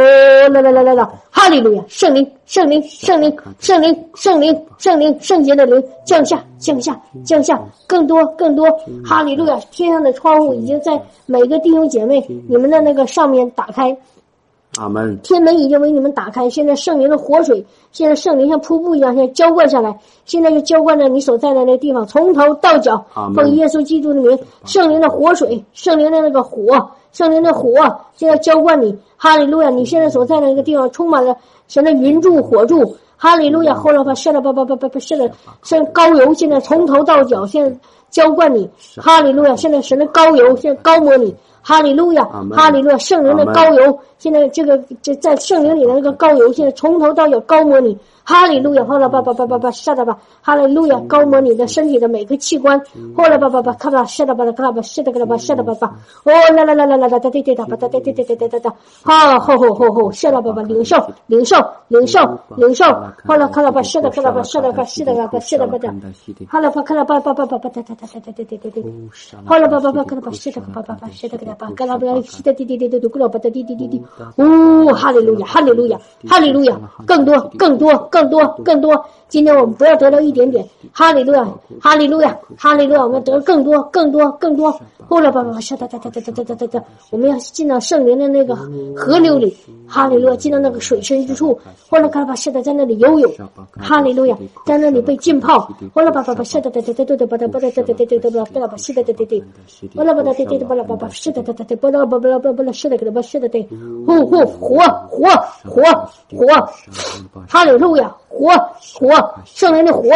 [0.49, 8.67] 来来来来来，哈利路亚，圣灵圣灵圣灵圣灵圣灵圣灵圣洁的灵降下降下降下，更多更多，
[9.03, 13.97] 哈利路亚，天上的窗户已经在每个弟兄姐妹你们的那个上面打开。
[14.77, 15.19] 阿门！
[15.21, 23.05] 天门已经为你们打开，现在圣灵的活水，现在圣灵像瀑布一样，现在浇灌下来，现在就浇灌在你所在的那个地方，从头到脚，
[23.35, 27.69] 奉耶稣基督的名，圣灵的活水，圣灵的那个火，圣灵的火，
[28.15, 29.69] 现在浇灌你，哈利路亚！
[29.69, 31.35] 你现在所在的那个地方充满了
[31.67, 33.73] 神的云柱火柱，哈利路亚！
[33.73, 35.29] 后来把圣了，把把把把把圣的
[35.63, 37.77] 圣高油，现在从头到脚，现在
[38.09, 39.53] 浇灌你，哈利路亚！
[39.57, 41.35] 现在神的高油，现在高抹你。
[41.61, 47.97] 哈利路亚，哈利路亚，圣灵的高油，现在这个这在圣灵里的那个高油，现在从头到脚高抹你。
[48.31, 52.81] 哈利路亚，后来吧吧吧吧吧，下来吧，哈利路亚，高摩你的身体的每个器官，
[53.13, 58.71] 后来吧吧吧，看吧，下来吧，看吧，下来吧，下来吧吧，哦，来来来来来来，对对对，吧，对对对对对对对对，
[59.03, 60.95] 好，好好好好，下来吧吧，领受
[61.27, 61.57] 领受
[61.89, 62.19] 领受
[62.55, 62.85] 领受，
[63.25, 65.93] 后来看了吧，下来看了吧，下来吧，下来吧，下来吧的，
[66.47, 68.93] 好了吧，看了吧吧吧吧吧，对对对对对对对对对，
[69.45, 74.01] 好了吧吧吧，看了吧，下来吧吧吧，下来看了吧，看了吧，下哒滴滴滴滴滴，过了吧哒滴滴滴滴，
[74.37, 77.91] 哦，哈利路亚，哈利路亚，哈利路亚，更多更多。
[78.09, 79.05] 更多，更多。
[79.31, 81.47] 今天我们不要得到一点点，哈利路亚，
[81.79, 84.77] 哈利路亚，哈利路亚，我们得更多，更多，更多。
[85.07, 88.53] 后来吧吧吧，哒哒哒哒哒哒哒哒哒，我们要进到圣灵的那个
[88.93, 89.55] 河流里，
[89.87, 91.57] 哈利路亚，进到那个水深之处。
[91.89, 93.31] 后来吧吧，现在在那里游泳，
[93.79, 95.59] 哈利路亚，在那里被浸泡。
[95.93, 99.41] 后来吧吧吧，哒哒哒哒哒哒哒哒哒哒哒哒哒哒哒哒吧，是的对对对。
[99.95, 103.65] 后来吧哒哒哒哒吧啦吧吧，是的哒哒哒，吧啦吧吧啦吧吧啦，是的给他吧，是的对。
[104.05, 105.25] 呼呼，火火
[105.71, 105.81] 火
[106.35, 106.69] 火，
[107.47, 108.51] 哈利路亚，火
[108.99, 109.33] 火。
[109.45, 110.09] 圣灵的火，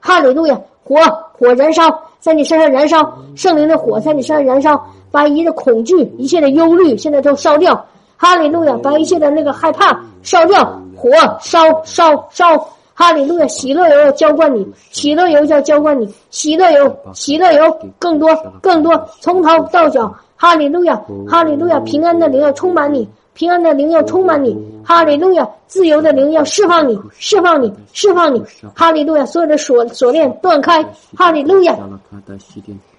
[0.00, 0.96] 哈利路亚，火
[1.32, 1.84] 火燃烧
[2.18, 7.84] 在你身上燃烧，圣灵的火在你身上燃烧，把一切的恐惧、一切的忧虑现在都烧掉，
[8.16, 10.64] 哈利路亚，把一切的那个害怕烧掉，
[10.96, 11.10] 火
[11.40, 12.58] 烧烧烧，
[12.94, 18.28] 哈利路亚，喜乐油要浇灌你，喜乐油要浇灌你，喜乐油，喜乐油，更多
[18.60, 23.08] 更多，从头到脚，哈利路亚，哈利路亚，平安的灵要充满你。
[23.38, 24.52] 平安的灵要充满你，
[24.84, 25.48] 哈利路亚！
[25.68, 28.42] 自由的灵要释放你，释放你，释放你，
[28.74, 29.24] 哈利路亚！
[29.24, 30.84] 所有的锁锁链断开，
[31.16, 31.76] 哈利路亚！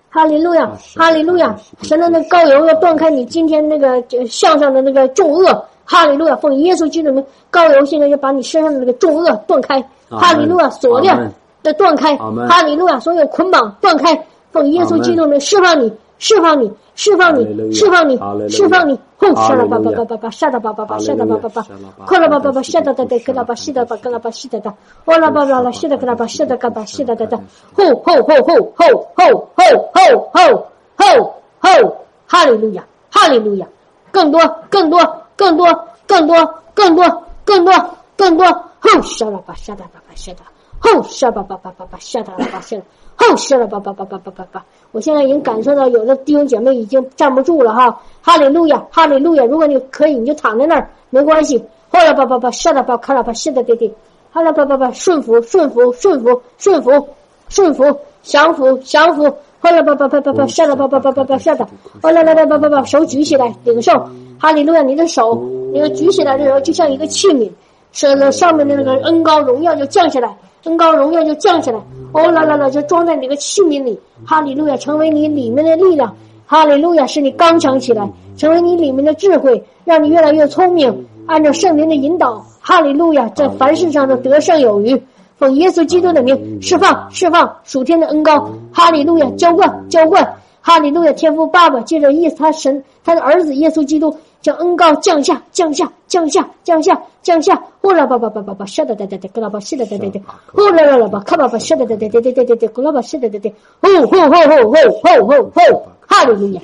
[0.10, 1.54] 哈利路亚，哈利路亚！
[1.82, 6.38] 神的那膏油要断开你今天那个向上的那个重恶，哈利路亚！
[6.38, 7.22] 奉耶稣基督的
[7.52, 10.70] 膏油，现在要把你身上的那个重恶断开，哈利路亚！
[10.70, 11.34] 锁链
[11.64, 12.98] 的断开，哈利路亚！
[13.02, 15.92] 所有捆绑断开，奉耶稣基督的释放你。
[16.20, 18.17] 释放你，释放你，释放你，
[18.49, 18.99] 释放你！
[19.17, 19.34] 轰！
[19.36, 20.30] 杀了吧吧吧吧吧！
[20.30, 20.99] 杀了吧吧吧！
[20.99, 21.65] 杀了吧吧吧！
[22.05, 22.61] 快了吧吧吧！
[22.61, 23.55] 杀的的的，给了吧！
[23.55, 24.30] 杀的吧，给了吧！
[24.32, 24.74] 杀的的，
[25.05, 25.72] 我了吧吧了！
[25.72, 26.28] 杀的给了吧！
[26.28, 26.84] 杀的给吧！
[26.86, 27.38] 杀的的的！
[27.74, 31.97] 吼吼吼吼吼吼吼吼吼吼吼！
[32.28, 33.65] 哈利路亚，哈利路亚！
[34.11, 34.39] 更多，
[34.70, 34.99] 更多，
[35.38, 35.65] 更多，
[36.05, 37.74] 更多，更多，更多，
[38.17, 38.45] 更多！
[38.82, 39.01] 吼！
[39.03, 39.53] 杀了吧！
[39.55, 40.13] 杀的吧吧！
[40.15, 40.39] 杀的！
[40.80, 41.01] 吼！
[41.03, 41.97] 杀吧吧吧吧吧！
[42.01, 42.59] 杀的了吧！
[42.61, 42.76] 杀
[43.20, 43.28] 的！
[43.28, 43.36] 吼！
[43.36, 44.65] 杀了吧吧吧吧吧吧吧！
[44.91, 49.43] 我现在已经感受到有的弟兄姐妹已经站不住了哈，哈利路亚，哈利路亚！
[49.45, 51.61] 如果你可以，你就躺在那儿，没关系。
[51.89, 53.93] 后来吧吧吧，下来吧，看了吧，是的对对，
[54.32, 57.07] 后来吧吧吧，顺服顺服顺服顺服
[57.49, 57.84] 顺服
[58.22, 59.24] 降服降服，
[59.59, 61.67] 后来吧吧吧吧吧，下来吧吧吧吧吧下的，
[62.01, 63.91] 后来来来吧吧吧，手举起来领受，
[64.39, 64.82] 哈利路亚！
[64.82, 65.36] 你的手
[65.74, 67.49] 你举起来的时候，就像一个器皿，
[67.92, 70.36] 是那上面的那个恩高荣耀就降下来。
[70.66, 71.80] 恩高荣耀就降下来，
[72.12, 73.98] 哦啦啦啦，就装在你个器皿里。
[74.26, 76.14] 哈利路亚，成为你里面的力量。
[76.46, 81.08] 哈利路亚，使你刚强起来，成为你里面的智慧，让你越来越聪明。
[81.28, 85.02] 按照圣灵的引导，哈利路亚，在凡事上都得胜有余。
[85.38, 88.52] 奉耶稣基督的名，释放释放属天的恩高。
[88.74, 90.36] 哈利路亚，浇灌浇灌。
[90.60, 97.62] 哈利路亚，天父爸爸借着意思，他神他的儿子耶稣基督将恩高降下，降下，降下，降下，降下。
[97.82, 100.22] 呼啦吧吧吧吧吧，是的的的的，咕啦吧是的的的的，
[100.54, 106.62] 呼啦啦啦吧，咔吧吧是的的的的的的的的，咕啦吧是的的的，吼吼吼吼吼吼吼，哈利路亚！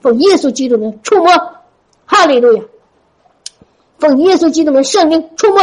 [0.00, 1.26] 奉耶稣基督的触摸，
[2.06, 2.62] 哈利路亚！
[3.98, 5.60] 奉耶稣基督的圣灵触摸，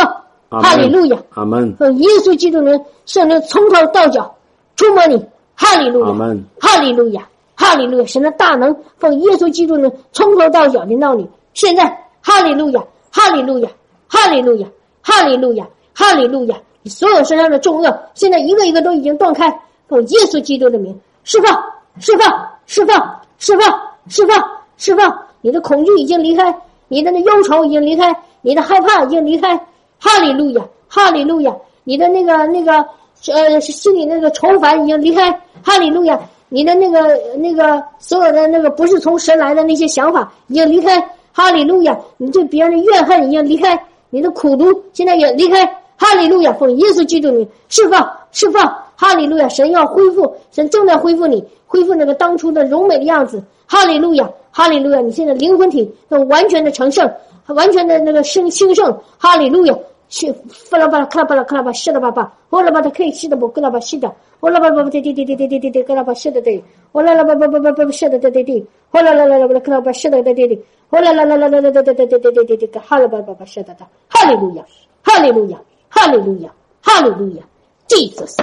[0.50, 1.18] 哈利路亚！
[1.36, 1.76] 阿门。
[1.76, 4.36] 奉耶稣基督的圣灵从头到脚
[4.76, 5.24] 触摸你，
[5.56, 6.36] 哈利路亚！
[6.60, 7.28] 哈利路亚！
[7.56, 8.06] 哈利路亚！
[8.06, 11.28] 神的大能奉耶稣基督的从头到脚临到你。
[11.54, 11.86] 现在，
[12.22, 13.70] 哈利路亚，哈利路亚，
[14.08, 14.68] 哈利路亚，
[15.02, 16.56] 哈利路亚，哈利路亚！
[16.84, 19.48] 你所有身上的重恶，现在一个一个都已经断开，
[19.88, 21.64] 奉耶稣基督的名释放，
[22.00, 25.20] 释放，释放，释放，释放，释放！
[25.42, 26.56] 你的恐惧已经离开，
[26.88, 29.56] 你的那忧愁已经离开，你的害怕已经离开，
[30.00, 31.56] 哈利路亚，哈利路亚！
[31.84, 32.86] 你的那个那个
[33.32, 35.32] 呃心里那个愁烦已经离开，
[35.64, 36.20] 哈利路亚！
[36.50, 37.00] 你的那个
[37.38, 41.00] 那个所有的那个不是从神来的那些想法已经离开。
[41.34, 41.98] 哈利路亚！
[42.18, 45.66] 你对别人的怨恨已经离开，你的苦毒现在也离开。
[45.98, 46.52] 哈利路亚！
[46.54, 48.76] 奉耶稣基督你释放，释放！
[48.96, 49.48] 哈利路亚！
[49.48, 53.42] 神要恢复，神正在恢复你，恢复那个当初的柔美的样子。
[53.68, 54.30] 哈利路亚！
[54.52, 55.00] 哈利路亚！
[55.00, 57.10] 你现在灵魂体都完全的成圣，
[57.48, 58.98] 完全的那个生兴盛。
[59.18, 59.76] 哈利路亚！
[60.12, 60.28] shi
[60.70, 64.10] falabara kalabara kalaba shida baba wala bada kai shida bo kalaba shida
[64.42, 67.48] wala baba de de de de de de de kalaba shida de wala la baba
[67.48, 68.58] baba shida de de de
[68.94, 70.58] wala la la la kalaba shida de de de
[70.92, 73.74] wala la la la la de de de de de de de hala baba shida
[73.80, 73.86] da
[74.16, 74.66] hallelujah
[75.08, 76.54] hallelujah hallelujah
[76.84, 77.46] hallelujah
[77.88, 78.36] jesus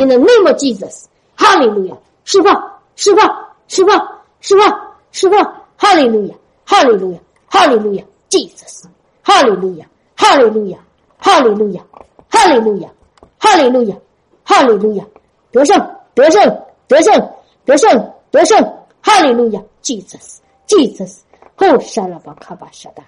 [0.00, 2.54] in the name of jesus hallelujah 释放
[2.96, 4.80] 释放释放释放
[5.10, 8.88] 释放 hallelujah hallelujah hallelujah jesus
[9.22, 9.86] hallelujah
[10.16, 10.78] hallelujah
[11.22, 11.82] 哈利路亚，
[12.28, 12.90] 哈利路亚，
[13.38, 13.96] 哈利路亚，
[14.42, 15.04] 哈利路亚，
[15.52, 15.78] 得胜，
[16.14, 17.32] 得胜，得胜，
[17.64, 18.58] 得胜，得胜，
[19.00, 21.20] 哈利路亚，Jesus，Jesus。
[21.54, 23.04] 后杀了吧，卡巴沙达，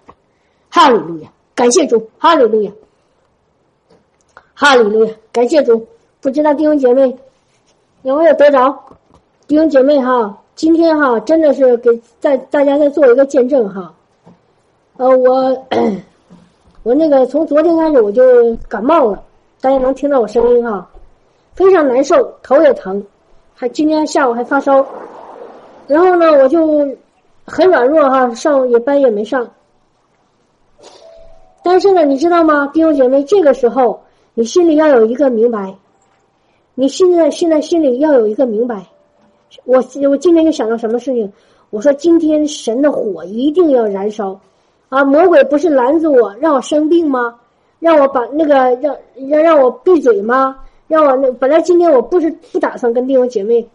[0.71, 2.71] 哈利路亚，感谢主，哈利路亚，
[4.55, 5.85] 哈利路亚，感谢主。
[6.21, 7.15] 不知道弟兄姐妹
[8.03, 8.73] 有没有得着？
[9.49, 11.91] 弟兄姐妹哈，今天哈真的是给
[12.21, 13.93] 在大家再做一个见证哈。
[14.99, 15.67] 呃，我
[16.85, 19.21] 我那个从昨天开始我就感冒了，
[19.61, 20.89] 大家能听到我声音哈，
[21.55, 23.05] 非常难受，头也疼，
[23.55, 24.87] 还今天下午还发烧，
[25.89, 26.97] 然后呢我就。
[27.47, 29.47] 很软弱哈，上也班也没上。
[31.63, 35.75] 但是呢，你知道吗，弟兄姐妹，这个时候你心里要有一个明白，
[36.75, 38.87] 你现在现在心里要有一个明白。
[39.67, 39.77] 我
[40.09, 41.31] 我今天就想到什么事情？
[41.69, 44.41] 我说今天神的火一定要燃烧
[44.89, 45.05] 啊！
[45.05, 47.35] 魔鬼不是拦着我，让我生病吗？
[47.81, 48.97] 让我把那个让
[49.29, 50.57] 让让我闭嘴吗？
[50.89, 53.67] 让我那本来今天我不是不打算跟弟兄姐妹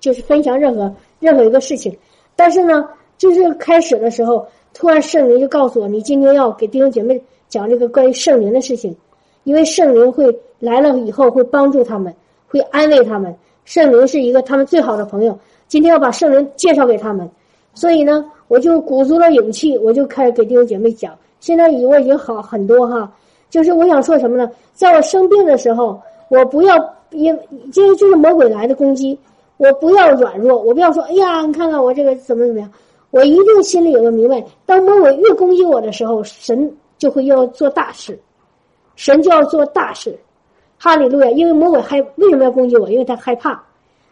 [0.00, 1.96] 就是分享任何任何一个事情，
[2.34, 2.88] 但是呢。
[3.18, 8.94] 就是开始的时候，突然圣灵就告诉我，你今天要给弟兄姐妹讲这个关于圣灵的事情，
[9.44, 12.14] 因为圣灵会来了以后会帮助他们，
[12.46, 13.34] 会安慰他们。
[13.64, 17.26] 圣灵是一个他们最好的朋友，今天要把圣灵介绍给他们。
[17.72, 21.12] 所以呢，我就鼓足了勇气，我就开始给弟兄姐妹讲。
[21.40, 23.12] 现在我已经好很多哈，
[23.50, 24.50] 就是我想说什么呢？
[24.72, 26.74] 在我生病的时候，我不要
[27.10, 27.38] 因
[27.72, 29.18] 这就是魔鬼来的攻击，
[29.58, 32.70] 我不要软弱，我不要说哎呀，你看看我这个怎么怎么样。
[33.12, 38.18] 我一定心里有个明白，当魔鬼越攻击我的时候，神就会要做大事，
[38.96, 40.18] 神就要做大事，
[40.76, 41.30] 哈利路亚！
[41.30, 42.90] 因为魔鬼害为什么要攻击我？
[42.90, 43.62] 因为他害怕，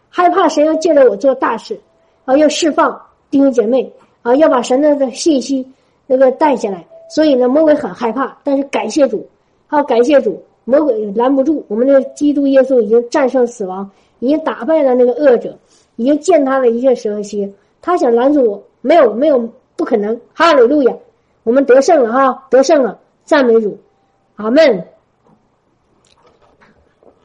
[0.09, 1.79] 害怕神要借着我做大事，
[2.23, 3.91] 啊，要释放弟兄姐妹，
[4.25, 5.63] 啊，要把神的信息
[6.07, 6.83] 那个带下来。
[7.09, 9.27] 所以呢，魔鬼很害怕，但是感谢主，
[9.67, 11.63] 好感谢主，魔鬼拦不住。
[11.67, 15.55] 我们的基督耶稣已经战胜死亡，已经打败了那个恶者，
[15.97, 17.53] 已经践踏了一切蛇蝎。
[17.81, 18.63] 他想拦住我。
[18.81, 20.93] 没有没有不可能，哈利路亚，
[21.41, 23.79] 我们得胜了哈，得胜了，赞美主，
[24.35, 24.85] 阿门。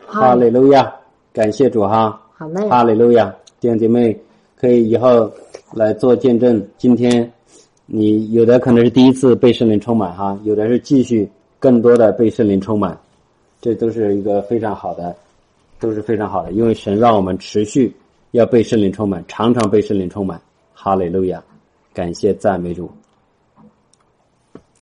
[0.06, 0.90] 哈利路亚，
[1.34, 4.18] 感谢主哈，好嘞，哈利路亚，弟兄姐妹
[4.60, 5.32] 可以以后
[5.72, 6.62] 来做见证。
[6.76, 7.32] 今天
[7.86, 11.26] 你有的可能是第一次被圣灵充满哈，有的是继续
[11.58, 12.98] 更多的被圣灵充满，
[13.60, 15.16] 这都是一个非常好的，
[15.78, 17.90] 都是非常好的，因为神让我们持续
[18.32, 20.38] 要被圣灵充满，常常被圣灵充满。
[20.74, 21.42] 哈利路亚。
[21.92, 22.88] 感谢赞美主。